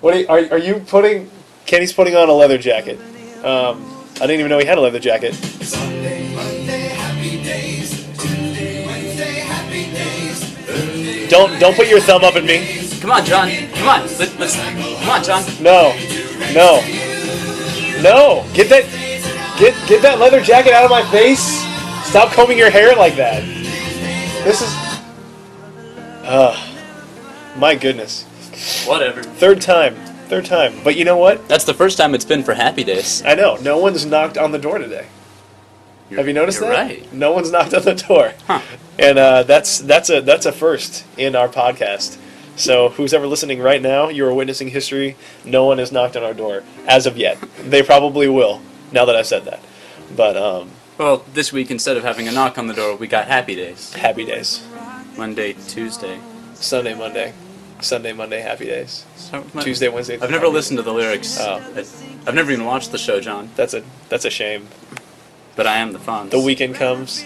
What 0.00 0.14
are 0.14 0.18
you, 0.18 0.28
are, 0.28 0.38
are 0.52 0.58
you 0.58 0.80
putting? 0.80 1.30
Kenny's 1.66 1.92
putting 1.92 2.16
on 2.16 2.28
a 2.28 2.32
leather 2.32 2.58
jacket. 2.58 2.98
Um, 3.44 3.84
I 4.16 4.26
didn't 4.26 4.40
even 4.40 4.50
know 4.50 4.58
he 4.58 4.66
had 4.66 4.78
a 4.78 4.80
leather 4.80 4.98
jacket. 4.98 5.34
Sunday, 5.34 6.34
Monday, 6.34 7.42
days. 7.42 8.06
Tuesday, 8.18 8.84
days. 9.92 11.30
Don't 11.30 11.58
don't 11.58 11.74
put 11.74 11.88
your 11.88 12.00
thumb 12.00 12.24
up 12.24 12.36
at 12.36 12.44
me. 12.44 12.88
Come 13.00 13.10
on, 13.10 13.24
John. 13.24 13.48
Come 13.74 13.88
on. 13.88 14.00
Let, 14.18 14.38
let's. 14.38 14.56
Come 14.56 15.08
on, 15.08 15.24
John. 15.24 15.44
No, 15.62 15.94
no, 16.52 16.82
no! 18.02 18.46
Get 18.54 18.68
that, 18.70 18.84
get 19.58 19.74
get 19.88 20.02
that 20.02 20.18
leather 20.18 20.40
jacket 20.42 20.72
out 20.72 20.84
of 20.84 20.90
my 20.90 21.02
face! 21.10 21.62
Stop 22.08 22.32
combing 22.32 22.58
your 22.58 22.70
hair 22.70 22.94
like 22.96 23.16
that. 23.16 23.42
This 24.44 24.62
is, 24.62 24.72
uh, 26.24 26.56
my 27.56 27.74
goodness. 27.74 28.24
Whatever. 28.86 29.22
Third 29.22 29.60
time, 29.60 29.94
third 30.28 30.44
time. 30.46 30.74
But 30.82 30.96
you 30.96 31.04
know 31.04 31.16
what? 31.16 31.46
That's 31.48 31.64
the 31.64 31.74
first 31.74 31.98
time 31.98 32.14
it's 32.14 32.24
been 32.24 32.42
for 32.42 32.54
Happy 32.54 32.84
Days. 32.84 33.22
I 33.24 33.34
know 33.34 33.56
no 33.56 33.78
one's 33.78 34.06
knocked 34.06 34.38
on 34.38 34.52
the 34.52 34.58
door 34.58 34.78
today. 34.78 35.06
You're- 36.08 36.20
Have 36.20 36.26
you 36.28 36.32
noticed 36.32 36.60
you're 36.60 36.70
that? 36.70 36.86
Right. 36.86 37.12
No 37.12 37.32
one's 37.32 37.50
knocked 37.50 37.74
on 37.74 37.82
the 37.82 37.94
door. 37.94 38.32
Huh. 38.46 38.60
And 38.98 39.18
uh, 39.18 39.42
that's 39.42 39.78
that's 39.78 40.08
a 40.10 40.20
that's 40.22 40.46
a 40.46 40.52
first 40.52 41.04
in 41.18 41.36
our 41.36 41.48
podcast. 41.48 42.16
So 42.56 42.88
who's 42.88 43.12
ever 43.14 43.26
listening 43.26 43.60
right 43.60 43.80
now, 43.80 44.08
you 44.08 44.26
are 44.26 44.34
witnessing 44.34 44.68
history. 44.68 45.16
No 45.44 45.64
one 45.66 45.78
has 45.78 45.92
knocked 45.92 46.16
on 46.16 46.24
our 46.24 46.34
door 46.34 46.64
as 46.88 47.06
of 47.06 47.16
yet. 47.16 47.38
they 47.60 47.82
probably 47.82 48.28
will 48.28 48.60
now 48.92 49.04
that 49.04 49.16
I've 49.16 49.26
said 49.26 49.44
that. 49.44 49.60
But 50.16 50.36
um, 50.36 50.70
Well, 50.96 51.24
this 51.34 51.52
week 51.52 51.70
instead 51.70 51.96
of 51.96 52.02
having 52.04 52.28
a 52.28 52.32
knock 52.32 52.58
on 52.58 52.66
the 52.66 52.74
door, 52.74 52.96
we 52.96 53.06
got 53.06 53.26
Happy 53.28 53.54
Days. 53.54 53.92
happy 53.94 54.24
days. 54.24 54.66
Monday, 55.16 55.54
Tuesday. 55.68 56.18
Sunday, 56.54 56.94
Monday, 56.94 57.32
Sunday, 57.80 58.12
Monday, 58.12 58.40
happy 58.40 58.66
days. 58.66 59.04
So, 59.16 59.44
Tuesday, 59.60 59.88
Wednesday. 59.88 60.18
I've 60.20 60.30
never 60.30 60.48
listened 60.48 60.78
to 60.78 60.82
the 60.82 60.92
lyrics. 60.92 61.38
Oh. 61.40 61.62
I've 62.26 62.34
never 62.34 62.50
even 62.50 62.64
watched 62.64 62.90
the 62.92 62.98
show, 62.98 63.20
John. 63.20 63.50
That's 63.56 63.74
a 63.74 63.82
that's 64.08 64.24
a 64.24 64.30
shame. 64.30 64.68
But 65.56 65.66
I 65.66 65.78
am 65.78 65.92
the 65.92 65.98
Fonz. 65.98 66.30
The 66.30 66.40
weekend 66.40 66.74
comes. 66.76 67.24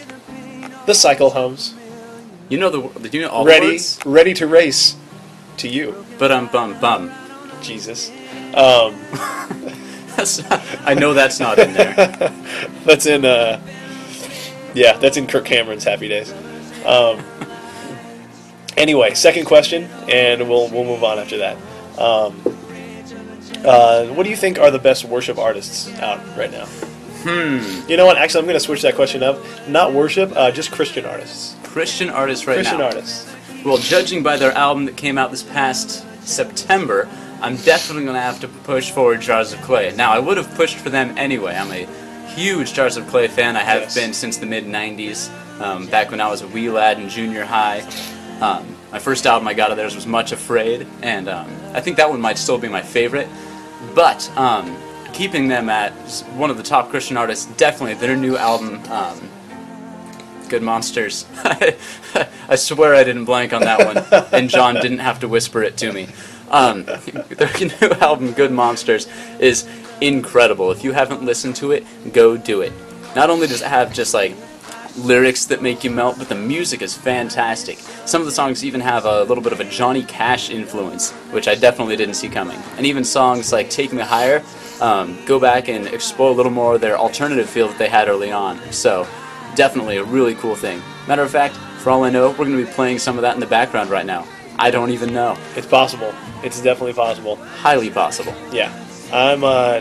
The 0.87 0.95
cycle 0.95 1.31
hums. 1.31 1.75
You 2.49 2.59
know 2.59 2.71
the. 2.71 3.09
Do 3.09 3.17
you 3.17 3.25
know 3.25 3.31
all 3.31 3.45
ready, 3.47 3.67
the 3.67 3.73
words? 3.73 3.99
ready 4.05 4.35
to 4.35 4.47
race. 4.47 4.97
to 5.59 5.69
you, 5.69 6.05
But 6.19 6.33
I'm 6.33 6.47
bum 6.49 6.79
bum. 6.81 7.11
Jesus. 7.63 8.11
Um, 8.55 8.95
That's 10.17 10.43
I 10.85 10.95
know 10.95 11.15
that's 11.15 11.41
not 11.41 11.59
in 11.59 11.73
there. 11.73 11.95
that's 12.85 13.07
in, 13.07 13.25
uh, 13.25 13.61
yeah, 14.75 14.97
that's 14.99 15.17
in 15.17 15.27
Kirk 15.27 15.45
Cameron's 15.45 15.85
Happy 15.85 16.09
Days. 16.09 16.33
Um, 16.85 17.25
anyway, 18.77 19.15
second 19.15 19.47
question, 19.47 19.85
and 20.09 20.49
we'll 20.49 20.69
we'll 20.69 20.85
move 20.85 21.05
on 21.05 21.19
after 21.19 21.39
that. 21.39 21.57
Um, 21.99 22.41
uh, 23.65 24.07
what 24.07 24.25
do 24.25 24.31
you 24.31 24.37
think 24.37 24.59
are 24.59 24.71
the 24.71 24.79
best 24.79 25.05
worship 25.05 25.39
artists 25.39 25.89
out 26.01 26.19
right 26.37 26.51
now? 26.51 26.67
Hmm. 27.25 27.89
You 27.89 27.97
know 27.97 28.07
what? 28.07 28.19
Actually, 28.19 28.41
I'm 28.41 28.47
going 28.47 28.57
to 28.57 28.61
switch 28.61 28.83
that 28.83 28.97
question 28.97 29.23
up. 29.23 29.39
Not 29.69 29.93
worship, 29.93 30.33
uh, 30.35 30.51
just 30.51 30.73
Christian 30.73 31.05
artists. 31.05 31.57
Christian 31.63 32.11
artists 32.11 32.47
right 32.47 32.57
Christian 32.57 32.79
now. 32.79 32.87
artists. 32.87 33.33
Well, 33.65 33.79
judging 33.79 34.25
by 34.25 34.37
their 34.37 34.51
album 34.53 34.87
that 34.87 34.97
came 34.97 35.19
out 35.19 35.31
this 35.31 35.45
past 35.45 36.05
September, 36.27 37.09
I'm 37.43 37.57
definitely 37.57 38.05
going 38.05 38.15
to 38.15 38.21
have 38.21 38.41
to 38.41 38.49
push 38.49 38.91
forward 38.93 39.21
Jars 39.21 39.53
of 39.53 39.61
Clay. 39.63 39.93
Now, 39.97 40.13
I 40.13 40.21
would 40.21 40.37
have 40.37 40.55
pushed 40.55 40.77
for 40.77 40.91
them 40.91 41.17
anyway. 41.19 41.57
I'm 41.57 41.73
a 41.73 41.87
huge 42.35 42.73
Jars 42.73 42.97
of 42.97 43.07
Clay 43.09 43.27
fan. 43.27 43.57
I 43.57 43.61
have 43.65 43.83
Yes. 43.83 43.95
been 43.97 44.13
since 44.15 44.37
the 44.37 44.47
mid 44.47 44.65
90s, 44.65 45.29
um, 45.61 45.87
back 45.89 46.13
when 46.13 46.21
I 46.21 46.29
was 46.29 46.43
a 46.43 46.47
wee 46.49 46.71
lad 46.71 47.01
in 47.01 47.09
junior 47.09 47.45
high. 47.45 47.81
Um, 48.41 48.77
my 48.93 48.99
first 49.01 49.27
album 49.27 49.49
I 49.49 49.55
got 49.55 49.73
of 49.73 49.77
theirs 49.77 49.95
was 49.97 50.07
Much 50.07 50.31
Afraid, 50.33 50.87
and 51.03 51.29
um, 51.29 51.51
I 51.75 51.81
think 51.81 51.97
that 51.97 52.09
one 52.09 52.21
might 52.21 52.39
still 52.39 52.59
be 52.59 52.69
my 52.69 52.83
favorite. 52.83 53.29
But 53.95 54.31
um, 54.39 54.77
keeping 55.13 55.49
them 55.49 55.69
at 55.69 55.93
one 56.37 56.49
of 56.51 56.57
the 56.57 56.63
top 56.63 56.91
Christian 56.91 57.17
artists, 57.17 57.47
definitely 57.57 57.95
their 57.95 58.17
new 58.17 58.37
album, 58.37 58.81
um, 58.91 59.29
Good 60.49 60.63
Monsters. 60.63 61.27
I 62.49 62.55
swear 62.57 62.95
I 62.95 63.03
didn't 63.05 63.25
blank 63.25 63.53
on 63.53 63.63
that 63.63 63.85
one, 63.85 64.27
and 64.33 64.49
John 64.49 64.75
didn't 64.77 64.99
have 64.99 65.19
to 65.21 65.29
whisper 65.29 65.63
it 65.63 65.77
to 65.79 65.93
me. 65.93 66.09
Um, 66.53 66.85
their 67.31 67.51
new 67.59 67.91
album, 68.01 68.33
Good 68.33 68.53
Monsters, 68.53 69.09
is 69.41 69.67
incredible. 70.01 70.71
If 70.71 70.85
you 70.85 70.93
haven't 70.93 71.23
listened 71.23 71.57
to 71.57 71.73
it, 71.73 71.85
go 72.13 72.37
do 72.37 72.61
it. 72.61 72.73
Not 73.17 73.31
only 73.31 73.47
does 73.47 73.63
it 73.63 73.69
have 73.69 73.93
just 73.93 74.15
like 74.15 74.35
lyrics 74.97 75.47
that 75.47 75.63
make 75.63 75.85
you 75.85 75.91
melt, 75.91 76.19
but 76.19 76.29
the 76.29 76.35
music 76.35 76.83
is 76.83 76.97
fantastic. 76.97 77.79
Some 78.05 78.21
of 78.21 78.27
the 78.27 78.33
songs 78.33 78.65
even 78.65 78.81
have 78.81 79.07
a 79.07 79.25
little 79.25 79.43
bit 79.43 79.53
of 79.53 79.61
a 79.61 79.65
Johnny 79.65 80.03
Cash 80.05 80.51
influence, 80.51 81.13
which 81.31 81.49
I 81.49 81.55
definitely 81.55 81.97
didn't 81.97 82.15
see 82.15 82.29
coming. 82.29 82.59
And 82.77 82.87
even 82.87 83.05
songs 83.05 83.53
like 83.53 83.71
Take 83.71 83.93
Me 83.93 84.03
Higher 84.03 84.43
um, 84.81 85.19
go 85.25 85.41
back 85.41 85.69
and 85.69 85.87
explore 85.87 86.31
a 86.31 86.35
little 86.35 86.53
more 86.53 86.75
of 86.75 86.81
their 86.81 86.99
alternative 86.99 87.49
feel 87.49 87.69
that 87.69 87.79
they 87.79 87.89
had 87.89 88.09
early 88.09 88.33
on. 88.33 88.59
So, 88.73 89.07
definitely 89.55 89.99
a 89.99 90.05
really 90.05 90.35
cool 90.35 90.57
thing. 90.57 90.83
Matter 91.07 91.23
of 91.23 91.31
fact, 91.31 91.57
for 91.83 91.91
all 91.91 92.05
I 92.05 92.11
know, 92.11 92.31
we're 92.31 92.37
going 92.45 92.57
to 92.57 92.65
be 92.65 92.71
playing 92.73 92.99
some 92.99 93.17
of 93.17 93.23
that 93.23 93.35
in 93.35 93.41
the 93.41 93.47
background 93.47 93.91
right 93.91 94.07
now. 94.07 94.27
I 94.59 94.71
don't 94.71 94.91
even 94.91 95.13
know. 95.13 95.37
It's 95.57 95.67
possible. 95.67 96.13
It's 96.43 96.61
definitely 96.61 96.93
possible. 96.93 97.37
Highly 97.37 97.91
possible. 97.91 98.35
Yeah, 98.53 98.73
I'm. 99.13 99.45
Uh, 99.45 99.81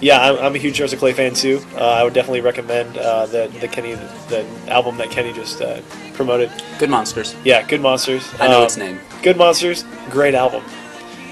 yeah, 0.00 0.20
I'm, 0.20 0.38
I'm 0.38 0.54
a 0.54 0.58
huge 0.58 0.78
of 0.80 0.96
Clay 0.98 1.12
fan 1.12 1.34
too. 1.34 1.60
Uh, 1.74 1.80
I 1.80 2.04
would 2.04 2.14
definitely 2.14 2.40
recommend 2.40 2.96
uh, 2.96 3.26
the 3.26 3.48
the 3.60 3.66
Kenny 3.68 3.94
the 4.28 4.46
album 4.68 4.96
that 4.98 5.10
Kenny 5.10 5.32
just 5.32 5.60
uh, 5.60 5.80
promoted. 6.14 6.50
Good 6.78 6.90
monsters. 6.90 7.34
Yeah, 7.44 7.66
Good 7.66 7.80
Monsters. 7.80 8.28
I 8.38 8.46
know 8.48 8.58
Um, 8.58 8.64
its 8.64 8.76
name. 8.76 9.00
Good 9.22 9.36
Monsters, 9.36 9.84
great 10.10 10.34
album, 10.34 10.62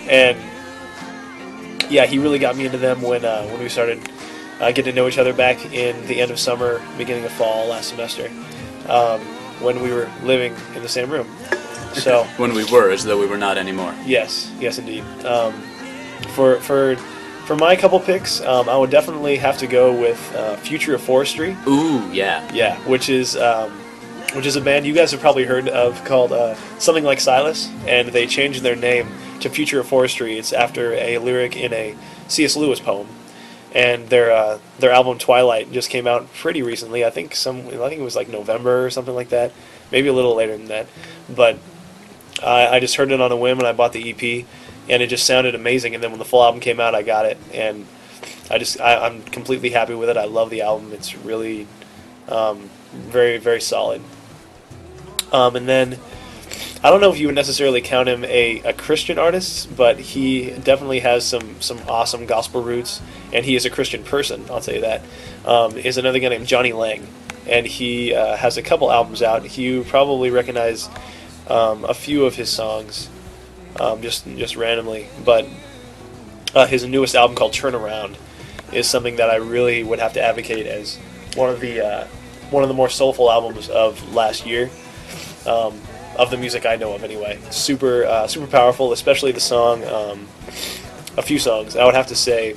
and 0.08 0.36
yeah, 1.90 2.06
he 2.06 2.18
really 2.18 2.38
got 2.40 2.56
me 2.56 2.64
into 2.66 2.78
them 2.78 3.00
when 3.02 3.24
uh, 3.24 3.44
when 3.46 3.60
we 3.62 3.68
started 3.68 4.00
uh, 4.60 4.68
getting 4.72 4.86
to 4.86 4.92
know 4.92 5.06
each 5.06 5.18
other 5.18 5.32
back 5.32 5.64
in 5.72 6.04
the 6.06 6.20
end 6.20 6.30
of 6.32 6.38
summer, 6.38 6.82
beginning 6.98 7.24
of 7.24 7.32
fall 7.32 7.68
last 7.68 7.88
semester, 7.90 8.28
um, 8.88 9.20
when 9.60 9.80
we 9.80 9.92
were 9.92 10.10
living 10.24 10.54
in 10.74 10.82
the 10.82 10.88
same 10.88 11.08
room. 11.10 11.28
So. 11.96 12.24
When 12.36 12.54
we 12.54 12.64
were, 12.64 12.90
as 12.90 13.04
though 13.04 13.18
we 13.18 13.26
were 13.26 13.38
not 13.38 13.56
anymore. 13.58 13.94
Yes, 14.04 14.52
yes, 14.60 14.78
indeed. 14.78 15.04
Um, 15.24 15.52
for 16.34 16.60
for 16.60 16.96
for 17.46 17.56
my 17.56 17.76
couple 17.76 18.00
picks, 18.00 18.40
um, 18.40 18.68
I 18.68 18.76
would 18.76 18.90
definitely 18.90 19.36
have 19.36 19.56
to 19.58 19.66
go 19.66 19.98
with 19.98 20.34
uh, 20.34 20.56
Future 20.56 20.94
of 20.94 21.00
Forestry. 21.00 21.56
Ooh, 21.66 22.10
yeah. 22.12 22.46
Yeah, 22.52 22.76
which 22.88 23.08
is 23.08 23.36
um, 23.36 23.70
which 24.34 24.46
is 24.46 24.56
a 24.56 24.60
band 24.60 24.84
you 24.86 24.92
guys 24.94 25.12
have 25.12 25.20
probably 25.20 25.44
heard 25.44 25.68
of 25.68 26.04
called 26.04 26.32
uh, 26.32 26.54
something 26.78 27.04
like 27.04 27.20
Silas, 27.20 27.70
and 27.86 28.08
they 28.08 28.26
changed 28.26 28.62
their 28.62 28.76
name 28.76 29.08
to 29.40 29.48
Future 29.48 29.80
of 29.80 29.86
Forestry. 29.86 30.38
It's 30.38 30.52
after 30.52 30.92
a 30.94 31.18
lyric 31.18 31.56
in 31.56 31.72
a 31.72 31.96
C.S. 32.28 32.56
Lewis 32.56 32.80
poem, 32.80 33.06
and 33.74 34.08
their 34.08 34.32
uh, 34.32 34.58
their 34.78 34.90
album 34.90 35.16
Twilight 35.18 35.72
just 35.72 35.88
came 35.88 36.06
out 36.06 36.32
pretty 36.34 36.62
recently. 36.62 37.04
I 37.04 37.10
think 37.10 37.34
some 37.34 37.66
I 37.68 37.88
think 37.88 38.00
it 38.00 38.04
was 38.04 38.16
like 38.16 38.28
November 38.28 38.84
or 38.84 38.90
something 38.90 39.14
like 39.14 39.28
that, 39.30 39.52
maybe 39.92 40.08
a 40.08 40.12
little 40.12 40.34
later 40.34 40.56
than 40.56 40.66
that, 40.66 40.86
but 41.34 41.58
I, 42.42 42.76
I 42.76 42.80
just 42.80 42.96
heard 42.96 43.10
it 43.10 43.20
on 43.20 43.32
a 43.32 43.36
whim 43.36 43.58
and 43.58 43.66
I 43.66 43.72
bought 43.72 43.92
the 43.92 44.10
EP, 44.10 44.46
and 44.88 45.02
it 45.02 45.08
just 45.08 45.26
sounded 45.26 45.54
amazing. 45.54 45.94
And 45.94 46.02
then 46.02 46.10
when 46.10 46.18
the 46.18 46.24
full 46.24 46.42
album 46.42 46.60
came 46.60 46.80
out, 46.80 46.94
I 46.94 47.02
got 47.02 47.26
it, 47.26 47.38
and 47.52 47.86
I 48.50 48.58
just 48.58 48.80
I, 48.80 49.06
I'm 49.06 49.22
completely 49.22 49.70
happy 49.70 49.94
with 49.94 50.08
it. 50.08 50.16
I 50.16 50.24
love 50.24 50.50
the 50.50 50.62
album. 50.62 50.92
It's 50.92 51.16
really 51.16 51.66
um, 52.28 52.70
very 52.92 53.38
very 53.38 53.60
solid. 53.60 54.02
Um, 55.32 55.56
and 55.56 55.68
then 55.68 55.98
I 56.84 56.90
don't 56.90 57.00
know 57.00 57.10
if 57.10 57.18
you 57.18 57.26
would 57.26 57.34
necessarily 57.34 57.80
count 57.80 58.08
him 58.08 58.24
a, 58.24 58.60
a 58.60 58.72
Christian 58.72 59.18
artist, 59.18 59.74
but 59.74 59.98
he 59.98 60.50
definitely 60.50 61.00
has 61.00 61.24
some 61.24 61.60
some 61.60 61.80
awesome 61.88 62.26
gospel 62.26 62.62
roots, 62.62 63.00
and 63.32 63.44
he 63.44 63.56
is 63.56 63.64
a 63.64 63.70
Christian 63.70 64.04
person. 64.04 64.44
I'll 64.50 64.60
tell 64.60 64.74
you 64.74 64.82
that. 64.82 65.02
Um, 65.44 65.76
is 65.78 65.98
another 65.98 66.18
guy 66.18 66.28
named 66.28 66.46
Jonny 66.46 66.72
Lang, 66.72 67.06
and 67.48 67.66
he 67.66 68.14
uh, 68.14 68.36
has 68.36 68.56
a 68.56 68.62
couple 68.62 68.92
albums 68.92 69.22
out. 69.22 69.56
You 69.58 69.84
probably 69.84 70.30
recognize 70.30 70.88
um, 71.48 71.84
a 71.84 71.94
few 71.94 72.24
of 72.24 72.34
his 72.34 72.48
songs, 72.50 73.08
um, 73.80 74.02
just 74.02 74.26
just 74.36 74.56
randomly, 74.56 75.06
but 75.24 75.46
uh, 76.54 76.66
his 76.66 76.84
newest 76.84 77.14
album 77.14 77.36
called 77.36 77.52
Turnaround 77.52 78.16
is 78.72 78.88
something 78.88 79.16
that 79.16 79.30
I 79.30 79.36
really 79.36 79.82
would 79.84 79.98
have 79.98 80.14
to 80.14 80.22
advocate 80.22 80.66
as 80.66 80.96
one 81.34 81.50
of 81.50 81.60
the 81.60 81.84
uh, 81.84 82.06
one 82.50 82.62
of 82.62 82.68
the 82.68 82.74
more 82.74 82.88
soulful 82.88 83.30
albums 83.30 83.68
of 83.68 84.14
last 84.14 84.46
year. 84.46 84.70
Um, 85.46 85.80
of 86.18 86.30
the 86.30 86.36
music 86.36 86.66
I 86.66 86.76
know 86.76 86.94
of, 86.94 87.04
anyway. 87.04 87.38
Super, 87.50 88.04
uh, 88.04 88.26
super 88.26 88.46
powerful, 88.46 88.92
especially 88.92 89.32
the 89.32 89.40
song. 89.40 89.84
Um, 89.84 90.26
a 91.16 91.22
few 91.22 91.38
songs. 91.38 91.76
I 91.76 91.84
would 91.84 91.94
have 91.94 92.08
to 92.08 92.16
say, 92.16 92.56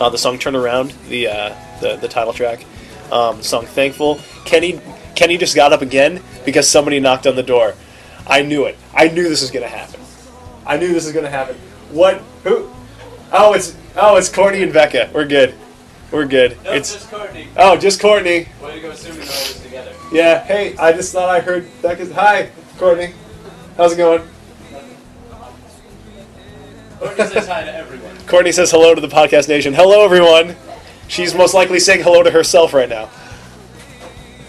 uh, 0.00 0.08
the 0.10 0.18
song 0.18 0.38
"Turn 0.38 0.54
Around," 0.54 0.90
the 1.08 1.28
uh, 1.28 1.54
the, 1.80 1.96
the 1.96 2.08
title 2.08 2.32
track. 2.32 2.64
Um, 3.10 3.42
song 3.42 3.66
"Thankful." 3.66 4.20
Kenny 4.44 4.80
Kenny 5.20 5.36
just 5.36 5.54
got 5.54 5.70
up 5.70 5.82
again 5.82 6.22
because 6.46 6.66
somebody 6.66 6.98
knocked 6.98 7.26
on 7.26 7.36
the 7.36 7.42
door. 7.42 7.74
I 8.26 8.40
knew 8.40 8.64
it. 8.64 8.78
I 8.94 9.08
knew 9.08 9.28
this 9.28 9.42
was 9.42 9.50
gonna 9.50 9.68
happen. 9.68 10.00
I 10.64 10.78
knew 10.78 10.94
this 10.94 11.04
was 11.04 11.12
gonna 11.12 11.28
happen. 11.28 11.56
What? 11.90 12.22
Who? 12.44 12.70
Oh, 13.30 13.52
it's 13.52 13.76
oh, 13.96 14.16
it's 14.16 14.30
Courtney 14.30 14.62
and 14.62 14.72
Becca. 14.72 15.10
We're 15.12 15.26
good. 15.26 15.54
We're 16.10 16.24
good. 16.24 16.56
it's 16.64 17.04
Courtney. 17.08 17.48
oh, 17.58 17.76
just 17.76 18.00
Courtney. 18.00 18.48
Way 18.62 18.76
to 18.76 18.80
go 18.80 18.92
assuming 18.92 19.20
always 19.20 19.60
together. 19.60 19.92
Yeah. 20.10 20.42
Hey, 20.42 20.74
I 20.78 20.94
just 20.94 21.12
thought 21.12 21.28
I 21.28 21.40
heard 21.40 21.68
Becca's. 21.82 22.10
Hi, 22.12 22.50
Courtney. 22.78 23.12
How's 23.76 23.92
it 23.92 23.98
going? 23.98 24.22
Courtney 26.98 27.26
says 27.26 27.46
hi 27.46 27.64
to 27.64 27.74
everyone. 27.74 28.16
Courtney 28.26 28.52
says 28.52 28.70
hello 28.70 28.94
to 28.94 29.02
the 29.02 29.08
podcast 29.08 29.48
nation. 29.50 29.74
Hello, 29.74 30.02
everyone. 30.02 30.56
She's 31.08 31.34
most 31.34 31.52
likely 31.52 31.78
saying 31.78 32.04
hello 32.04 32.22
to 32.22 32.30
herself 32.30 32.72
right 32.72 32.88
now. 32.88 33.10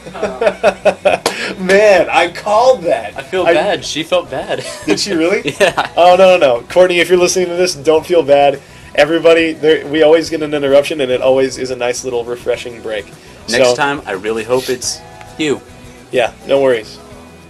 Man, 1.59 2.09
I 2.09 2.31
called 2.35 2.83
that. 2.83 3.15
I 3.17 3.21
feel 3.21 3.45
bad. 3.45 3.85
She 3.85 4.03
felt 4.03 4.31
bad. 4.31 4.65
Did 4.85 4.99
she 4.99 5.13
really? 5.13 5.51
yeah. 5.59 5.91
Oh 5.95 6.15
no, 6.17 6.37
no, 6.37 6.59
no, 6.59 6.61
Courtney. 6.67 6.99
If 6.99 7.09
you're 7.09 7.19
listening 7.19 7.47
to 7.49 7.55
this, 7.55 7.75
don't 7.75 8.05
feel 8.05 8.23
bad. 8.23 8.61
Everybody, 8.95 9.53
there, 9.53 9.87
we 9.87 10.01
always 10.03 10.29
get 10.29 10.41
an 10.41 10.53
interruption, 10.53 11.01
and 11.01 11.11
it 11.11 11.21
always 11.21 11.57
is 11.57 11.71
a 11.71 11.75
nice 11.75 12.03
little 12.03 12.25
refreshing 12.25 12.81
break. 12.81 13.05
Next 13.47 13.69
So, 13.69 13.75
time, 13.75 14.01
I 14.05 14.13
really 14.13 14.43
hope 14.43 14.69
it's 14.69 14.99
you. 15.37 15.61
yeah, 16.11 16.33
no 16.47 16.61
worries. 16.61 16.99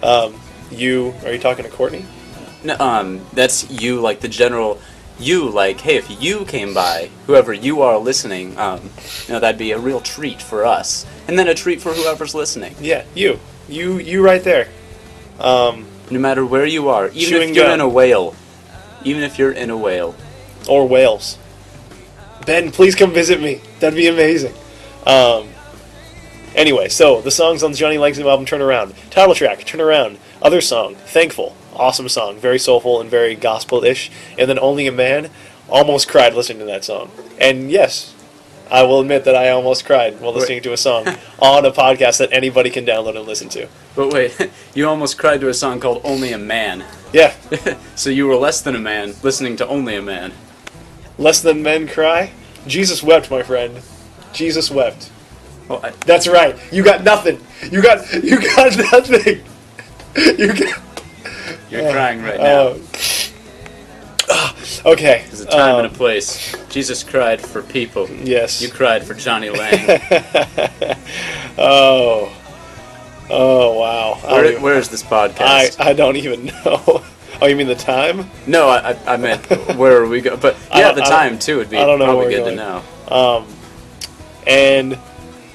Um, 0.03 0.39
you 0.71 1.13
are 1.25 1.31
you 1.31 1.39
talking 1.39 1.63
to 1.65 1.71
Courtney? 1.71 2.05
No, 2.63 2.75
um, 2.79 3.21
that's 3.33 3.69
you, 3.71 3.99
like 4.01 4.19
the 4.19 4.27
general. 4.27 4.79
You, 5.19 5.49
like, 5.49 5.81
hey, 5.81 5.97
if 5.97 6.21
you 6.21 6.45
came 6.45 6.73
by, 6.73 7.09
whoever 7.27 7.53
you 7.53 7.81
are 7.83 7.97
listening, 7.99 8.57
um, 8.57 8.89
you 9.27 9.33
know, 9.33 9.39
that'd 9.39 9.59
be 9.59 9.71
a 9.71 9.77
real 9.77 9.99
treat 10.01 10.41
for 10.41 10.65
us, 10.65 11.05
and 11.27 11.37
then 11.37 11.47
a 11.47 11.53
treat 11.53 11.79
for 11.81 11.93
whoever's 11.93 12.33
listening. 12.33 12.75
Yeah, 12.79 13.05
you, 13.13 13.39
you, 13.69 13.99
you 13.99 14.23
right 14.23 14.43
there. 14.43 14.67
Um, 15.39 15.85
No 16.09 16.19
matter 16.19 16.43
where 16.45 16.65
you 16.65 16.89
are, 16.89 17.09
even 17.09 17.41
if 17.41 17.55
you're 17.55 17.65
gum. 17.65 17.73
in 17.75 17.81
a 17.81 17.87
whale, 17.89 18.35
even 19.03 19.21
if 19.23 19.37
you're 19.37 19.51
in 19.51 19.69
a 19.69 19.77
whale. 19.77 20.15
or 20.67 20.87
whales. 20.87 21.37
Ben, 22.45 22.71
please 22.71 22.95
come 22.95 23.11
visit 23.11 23.39
me. 23.39 23.61
That'd 23.79 23.95
be 23.95 24.07
amazing. 24.07 24.53
Um, 25.05 25.47
anyway, 26.55 26.89
so 26.89 27.21
the 27.21 27.31
songs 27.31 27.61
on 27.63 27.73
Jonny 27.73 27.97
Lang's 27.99 28.17
new 28.17 28.27
album, 28.27 28.45
Turn 28.47 28.61
Around. 28.61 28.93
Title 29.11 29.35
track, 29.35 29.63
Turn 29.65 29.81
Around. 29.81 30.17
Other 30.41 30.61
song, 30.61 30.95
Thankful. 30.95 31.55
Awesome 31.75 32.09
song. 32.09 32.37
Very 32.37 32.59
soulful 32.59 33.01
and 33.01 33.09
very 33.09 33.35
gospel 33.35 33.83
ish. 33.83 34.11
And 34.37 34.49
then 34.49 34.59
Only 34.59 34.87
a 34.87 34.91
Man. 34.91 35.29
Almost 35.69 36.07
cried 36.07 36.33
listening 36.33 36.59
to 36.59 36.65
that 36.65 36.83
song. 36.83 37.11
And 37.39 37.71
yes, 37.71 38.13
I 38.69 38.83
will 38.83 38.99
admit 38.99 39.23
that 39.25 39.35
I 39.35 39.49
almost 39.49 39.85
cried 39.85 40.19
while 40.19 40.33
listening 40.33 40.61
to 40.63 40.73
a 40.73 40.77
song 40.77 41.07
on 41.39 41.65
a 41.65 41.71
podcast 41.71 42.17
that 42.19 42.33
anybody 42.33 42.69
can 42.69 42.85
download 42.85 43.17
and 43.17 43.25
listen 43.25 43.47
to. 43.49 43.67
But 43.95 44.11
wait, 44.11 44.49
you 44.73 44.87
almost 44.87 45.17
cried 45.17 45.39
to 45.41 45.49
a 45.49 45.53
song 45.53 45.79
called 45.79 46.01
"Only 46.03 46.33
a 46.33 46.37
Man." 46.37 46.85
Yeah, 47.13 47.33
so 47.95 48.09
you 48.09 48.27
were 48.27 48.35
less 48.35 48.61
than 48.61 48.75
a 48.75 48.79
man 48.79 49.13
listening 49.23 49.55
to 49.57 49.67
"Only 49.67 49.95
a 49.95 50.01
Man." 50.01 50.33
less 51.17 51.41
than 51.41 51.61
men 51.61 51.87
cry. 51.87 52.31
Jesus 52.67 53.01
wept, 53.03 53.31
my 53.31 53.43
friend. 53.43 53.81
Jesus 54.33 54.69
wept. 54.71 55.11
Well, 55.67 55.81
I, 55.83 55.91
That's 56.05 56.27
right. 56.27 56.57
You 56.71 56.83
got 56.83 57.03
nothing. 57.03 57.39
You 57.71 57.81
got 57.81 58.11
you 58.13 58.41
got 58.41 58.77
nothing. 58.77 59.43
You 60.15 60.53
got. 60.53 60.81
You're 61.71 61.91
crying 61.91 62.21
right 62.21 62.39
now. 62.39 62.75
Oh. 64.29 64.55
okay. 64.85 65.23
There's 65.27 65.41
a 65.41 65.45
time 65.45 65.75
um, 65.75 65.85
and 65.85 65.93
a 65.93 65.97
place. 65.97 66.55
Jesus 66.69 67.03
cried 67.03 67.41
for 67.41 67.61
people. 67.61 68.09
Yes. 68.09 68.61
You 68.61 68.69
cried 68.69 69.03
for 69.05 69.13
Jonny 69.13 69.49
Lang. 69.59 70.01
oh. 71.57 72.31
Oh 73.29 73.79
wow. 73.79 74.19
Where, 74.29 74.45
even- 74.51 74.61
where 74.61 74.75
is 74.77 74.89
this 74.89 75.03
podcast? 75.03 75.79
I 75.79 75.89
I 75.89 75.93
don't 75.93 76.17
even 76.17 76.45
know. 76.65 77.03
Oh, 77.41 77.47
you 77.47 77.55
mean 77.55 77.67
the 77.67 77.75
time? 77.75 78.29
no, 78.45 78.67
I, 78.69 78.95
I 79.13 79.17
meant 79.17 79.45
where 79.75 79.97
are 80.03 80.07
we 80.07 80.21
going? 80.21 80.39
But 80.39 80.57
yeah, 80.75 80.91
the 80.91 81.01
time 81.01 81.39
too 81.39 81.57
would 81.57 81.69
be 81.69 81.77
I 81.77 81.85
don't 81.85 81.97
know 81.97 82.05
probably 82.05 82.35
good 82.35 82.43
we're 82.43 82.51
to 82.51 82.55
going. 82.55 82.83
know. 83.09 83.15
Um, 83.15 83.47
and 84.45 84.99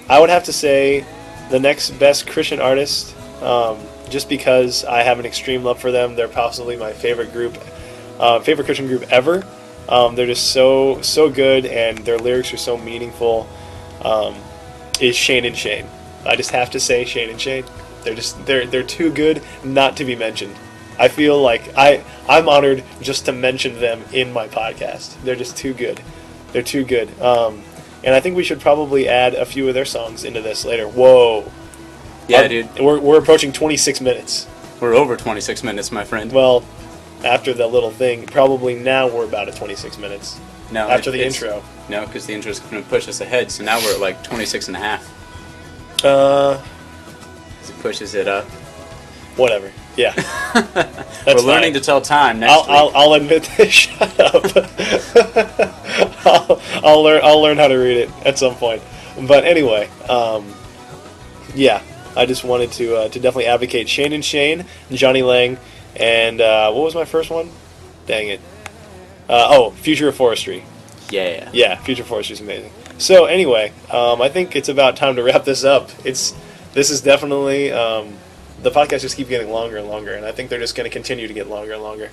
I 0.09 0.19
would 0.19 0.31
have 0.31 0.45
to 0.45 0.53
say 0.53 1.05
the 1.51 1.61
next 1.61 1.91
best 1.93 2.27
Christian 2.27 2.61
artist, 2.61 3.15
um, 3.41 3.79
just 4.09 4.29
because 4.29 4.85
I 4.85 5.03
have 5.03 5.19
an 5.19 5.27
extreme 5.27 5.65
love 5.65 5.79
for 5.81 5.91
them. 5.91 6.15
They're 6.15 6.29
possibly 6.29 6.77
my 6.77 6.93
favorite 6.93 7.33
group, 7.33 7.57
uh, 8.19 8.41
favorite 8.41 8.65
Christian 8.65 8.87
group 8.87 9.03
ever. 9.11 9.45
Um, 9.89 10.15
they're 10.15 10.27
just 10.27 10.53
so 10.53 11.01
so 11.03 11.31
good, 11.31 11.67
and 11.67 11.99
their 11.99 12.19
lyrics 12.19 12.53
are 12.53 12.59
so 12.59 12.77
meaningful. 12.77 13.49
Um, 14.03 14.37
is 15.01 15.17
Shane 15.17 15.45
and 15.45 15.57
Shane? 15.57 15.87
I 16.25 16.37
just 16.37 16.51
have 16.51 16.71
to 16.71 16.81
say 16.81 17.05
Shane 17.05 17.31
and 17.31 17.41
Shane. 17.41 17.65
They're 18.03 18.15
just 18.15 18.45
they're 18.47 18.67
they're 18.67 18.83
too 18.83 19.13
good 19.13 19.43
not 19.65 19.97
to 19.99 20.05
be 20.05 20.17
mentioned. 20.17 20.57
I 20.99 21.09
feel 21.09 21.41
like 21.41 21.77
I 21.77 22.03
I'm 22.29 22.49
honored 22.49 22.83
just 23.01 23.27
to 23.27 23.33
mention 23.33 23.81
them 23.81 24.03
in 24.13 24.33
my 24.33 24.49
podcast. 24.49 25.21
They're 25.23 25.37
just 25.37 25.57
too 25.57 25.75
good. 25.75 26.01
They're 26.53 26.63
too 26.63 26.85
good. 26.85 27.21
Um, 27.21 27.63
and 28.03 28.15
I 28.15 28.21
think 28.21 28.37
we 28.37 28.45
should 28.45 28.61
probably 28.61 29.09
add 29.09 29.35
a 29.35 29.45
few 29.45 29.69
of 29.69 29.75
their 29.75 29.85
songs 29.85 30.25
into 30.25 30.41
this 30.41 30.65
later. 30.65 30.87
Whoa. 30.89 31.51
Yeah, 32.29 32.49
dude. 32.49 32.69
We're, 32.79 32.99
we're 32.99 33.19
approaching 33.19 33.53
26 33.53 34.01
minutes. 34.01 34.47
We're 34.81 34.95
over 34.95 35.17
26 35.17 35.63
minutes, 35.63 35.91
my 35.93 36.05
friend. 36.05 36.33
Well, 36.33 36.65
after 37.25 37.55
that 37.55 37.69
little 37.69 37.91
thing, 37.91 38.27
probably 38.27 38.75
now 38.75 39.09
we're 39.09 39.25
about 39.25 39.49
at 39.49 39.57
26 39.57 39.97
minutes. 39.99 40.39
no, 40.71 40.89
After 40.89 41.11
it- 41.11 41.13
the 41.15 41.25
intro. 41.25 41.63
No, 41.89 42.05
because 42.05 42.27
the 42.27 42.35
intro 42.35 42.51
is 42.51 42.59
going 42.61 42.83
to 42.83 42.89
push 42.89 43.07
us 43.09 43.21
ahead. 43.21 43.51
So 43.53 43.63
now 43.65 43.79
we're 43.79 43.95
at 43.95 44.01
like 44.01 44.23
26 44.25 44.69
and 44.69 44.77
a 44.77 44.81
half. 44.81 46.05
Uh, 46.05 46.61
it 47.63 47.75
pushes 47.81 48.15
it 48.15 48.27
up. 48.29 48.45
whatever. 49.37 49.73
Yeah. 49.97 50.13
we're 51.27 51.35
learning 51.41 51.73
to 51.75 51.81
tell 51.81 52.01
time 52.03 52.41
next 52.41 52.53
I'll, 52.53 52.87
week. 52.89 52.97
I'll, 52.97 53.03
I'll 53.03 53.13
admit 53.15 53.45
this. 53.57 53.73
Shut 53.73 54.21
up. 54.21 54.45
I'll, 56.27 56.61
I'll 56.85 57.03
learn. 57.03 57.21
I'll 57.25 57.41
learn 57.41 57.57
how 57.57 57.69
to 57.69 57.77
read 57.77 57.97
it 57.99 58.11
at 58.27 58.37
some 58.39 58.57
point. 58.57 58.83
But 59.27 59.45
anyway, 59.45 59.89
um, 60.11 60.53
yeah, 61.55 61.81
I 62.17 62.27
just 62.27 62.45
wanted 62.45 62.73
to 62.73 62.97
uh, 62.97 63.09
to 63.11 63.21
definitely 63.21 63.47
advocate 63.47 63.89
Shane 63.89 64.13
and 64.13 64.25
Shane, 64.25 64.65
Jonny 64.91 65.23
Lang, 65.23 65.59
and 65.95 66.41
uh, 66.41 66.73
what 66.73 66.83
was 66.85 66.95
my 66.95 67.05
first 67.05 67.31
one? 67.31 67.51
Dang 68.07 68.29
it. 68.29 68.41
Uh, 69.29 69.47
oh, 69.51 69.71
Future 69.73 70.09
of 70.09 70.15
Forestry. 70.17 70.65
yeah. 71.11 71.51
Yeah, 71.53 71.77
Future 71.77 72.05
Forestry 72.05 72.35
is 72.35 72.41
amazing. 72.41 72.73
So 72.99 73.25
anyway, 73.27 73.73
um, 73.91 74.23
I 74.23 74.29
think 74.29 74.57
it's 74.57 74.69
about 74.69 74.97
time 74.97 75.17
to 75.17 75.23
wrap 75.23 75.45
this 75.45 75.65
up. 75.65 75.91
It's 76.05 76.33
this 76.73 76.91
is 76.91 77.01
definitely 77.01 77.73
um, 77.73 78.15
the 78.63 78.71
podcast 78.71 79.01
just 79.03 79.17
keep 79.17 79.29
getting 79.29 79.51
longer 79.51 79.77
and 79.77 79.89
longer, 79.89 80.15
and 80.15 80.25
I 80.25 80.33
think 80.33 80.49
they're 80.51 80.61
just 80.61 80.75
going 80.75 80.89
to 80.89 80.93
continue 80.93 81.27
to 81.29 81.35
get 81.35 81.49
longer 81.49 81.73
and 81.73 81.83
longer. 81.83 82.11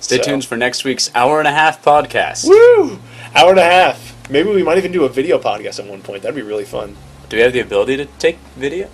Stay 0.00 0.18
So- 0.18 0.22
tuned 0.24 0.44
for 0.44 0.56
next 0.56 0.84
week's 0.84 1.10
hour 1.14 1.38
and 1.38 1.48
a 1.48 1.52
half 1.52 1.82
podcast. 1.84 2.46
Woo! 2.48 2.98
Hour 3.34 3.50
and 3.50 3.58
a 3.58 3.64
half. 3.64 4.30
Maybe 4.30 4.50
we 4.50 4.62
might 4.62 4.78
even 4.78 4.92
do 4.92 5.04
a 5.04 5.08
video 5.08 5.38
podcast 5.38 5.78
at 5.80 5.86
one 5.86 6.02
point. 6.02 6.22
That'd 6.22 6.34
be 6.36 6.42
really 6.42 6.64
fun. 6.64 6.96
Do 7.28 7.36
we 7.36 7.42
have 7.42 7.52
the 7.52 7.60
ability 7.60 7.96
to 7.96 8.06
take 8.18 8.36
video? 8.56 8.88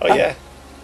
Oh 0.00 0.06
yeah. 0.14 0.34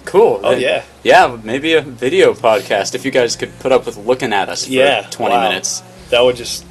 Cool. 0.04 0.40
Oh 0.42 0.50
then- 0.52 0.60
yeah. 0.60 0.84
Yeah, 1.02 1.38
maybe 1.42 1.74
a 1.74 1.82
video 1.82 2.32
podcast 2.34 2.94
if 2.94 3.04
you 3.04 3.10
guys 3.10 3.36
could 3.36 3.56
put 3.60 3.72
up 3.72 3.86
with 3.86 3.96
looking 3.98 4.32
at 4.32 4.48
us 4.48 4.64
for 4.66 4.72
Yeah, 4.72 5.06
20 5.10 5.34
wow. 5.34 5.48
minutes. 5.48 5.82
That 6.10 6.22
would 6.22 6.36
just. 6.36 6.64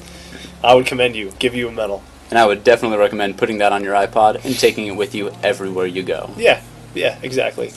I 0.63 0.73
would 0.73 0.85
commend 0.85 1.15
you. 1.15 1.31
Give 1.39 1.53
you 1.55 1.67
a 1.67 1.71
medal. 1.71 2.03
And 2.29 2.37
I 2.39 2.45
would 2.45 2.63
definitely 2.63 2.97
recommend 2.97 3.37
putting 3.37 3.59
that 3.59 3.71
on 3.71 3.83
your 3.83 3.93
iPod 3.93 4.43
and 4.43 4.57
taking 4.57 4.87
it 4.87 4.95
with 4.95 5.13
you 5.15 5.31
everywhere 5.43 5.85
you 5.85 6.03
go. 6.03 6.31
Yeah. 6.37 6.61
Yeah. 6.93 7.17
Exactly. 7.21 7.71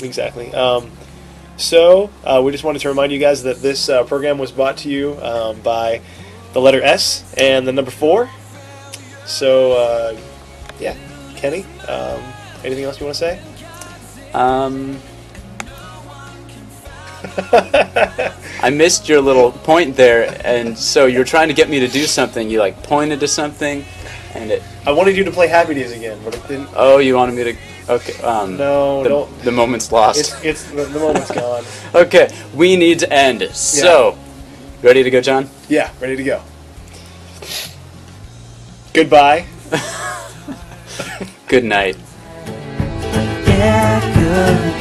Exactly. 0.00 0.52
Um, 0.52 0.90
so 1.56 2.10
uh, 2.24 2.42
we 2.44 2.50
just 2.52 2.64
wanted 2.64 2.80
to 2.80 2.88
remind 2.88 3.12
you 3.12 3.18
guys 3.18 3.44
that 3.44 3.62
this 3.62 3.88
uh, 3.88 4.02
program 4.04 4.36
was 4.38 4.50
brought 4.50 4.78
to 4.78 4.88
you 4.88 5.16
um, 5.22 5.60
by 5.60 6.00
the 6.54 6.60
letter 6.60 6.82
S 6.82 7.32
and 7.36 7.66
the 7.68 7.72
number 7.72 7.90
four. 7.90 8.28
So 9.26 9.72
uh, 9.72 10.20
yeah, 10.80 10.96
Kenny. 11.36 11.64
Um, 11.88 12.20
anything 12.64 12.84
else 12.84 12.98
you 13.00 13.06
want 13.06 13.16
to 13.16 13.20
say? 13.20 13.40
Um, 14.34 14.98
I 18.62 18.70
missed 18.72 19.08
your 19.08 19.20
little 19.20 19.52
point 19.52 19.96
there, 19.96 20.40
and 20.44 20.76
so 20.76 21.06
you're 21.06 21.24
trying 21.24 21.48
to 21.48 21.54
get 21.54 21.68
me 21.70 21.80
to 21.80 21.88
do 21.88 22.04
something. 22.04 22.50
You 22.50 22.58
like 22.60 22.82
pointed 22.82 23.20
to 23.20 23.28
something, 23.28 23.84
and 24.34 24.50
it. 24.50 24.62
I 24.86 24.92
wanted 24.92 25.16
you 25.16 25.24
to 25.24 25.30
play 25.30 25.46
Happy 25.46 25.74
Days 25.74 25.92
again, 25.92 26.18
but 26.24 26.34
it 26.34 26.46
didn't. 26.48 26.68
Oh, 26.74 26.98
you 26.98 27.14
wanted 27.16 27.34
me 27.34 27.44
to. 27.44 27.56
Okay. 27.88 28.20
Um, 28.22 28.56
No, 28.56 29.02
the, 29.02 29.08
don't. 29.08 29.42
the 29.42 29.52
moment's 29.52 29.92
lost. 29.92 30.18
It's 30.20 30.44
it's 30.44 30.64
the, 30.70 30.84
the 30.84 30.98
moment's 30.98 31.30
gone. 31.34 31.64
Okay, 31.94 32.28
we 32.54 32.76
need 32.76 32.98
to 33.00 33.12
end. 33.12 33.42
So, 33.54 34.18
ready 34.82 35.02
to 35.02 35.10
go, 35.10 35.20
John? 35.20 35.48
Yeah, 35.68 35.90
ready 36.00 36.16
to 36.16 36.24
go. 36.24 36.42
Goodbye. 38.92 39.46
Good 41.48 41.64
night. 41.64 41.96
sen 44.32 44.71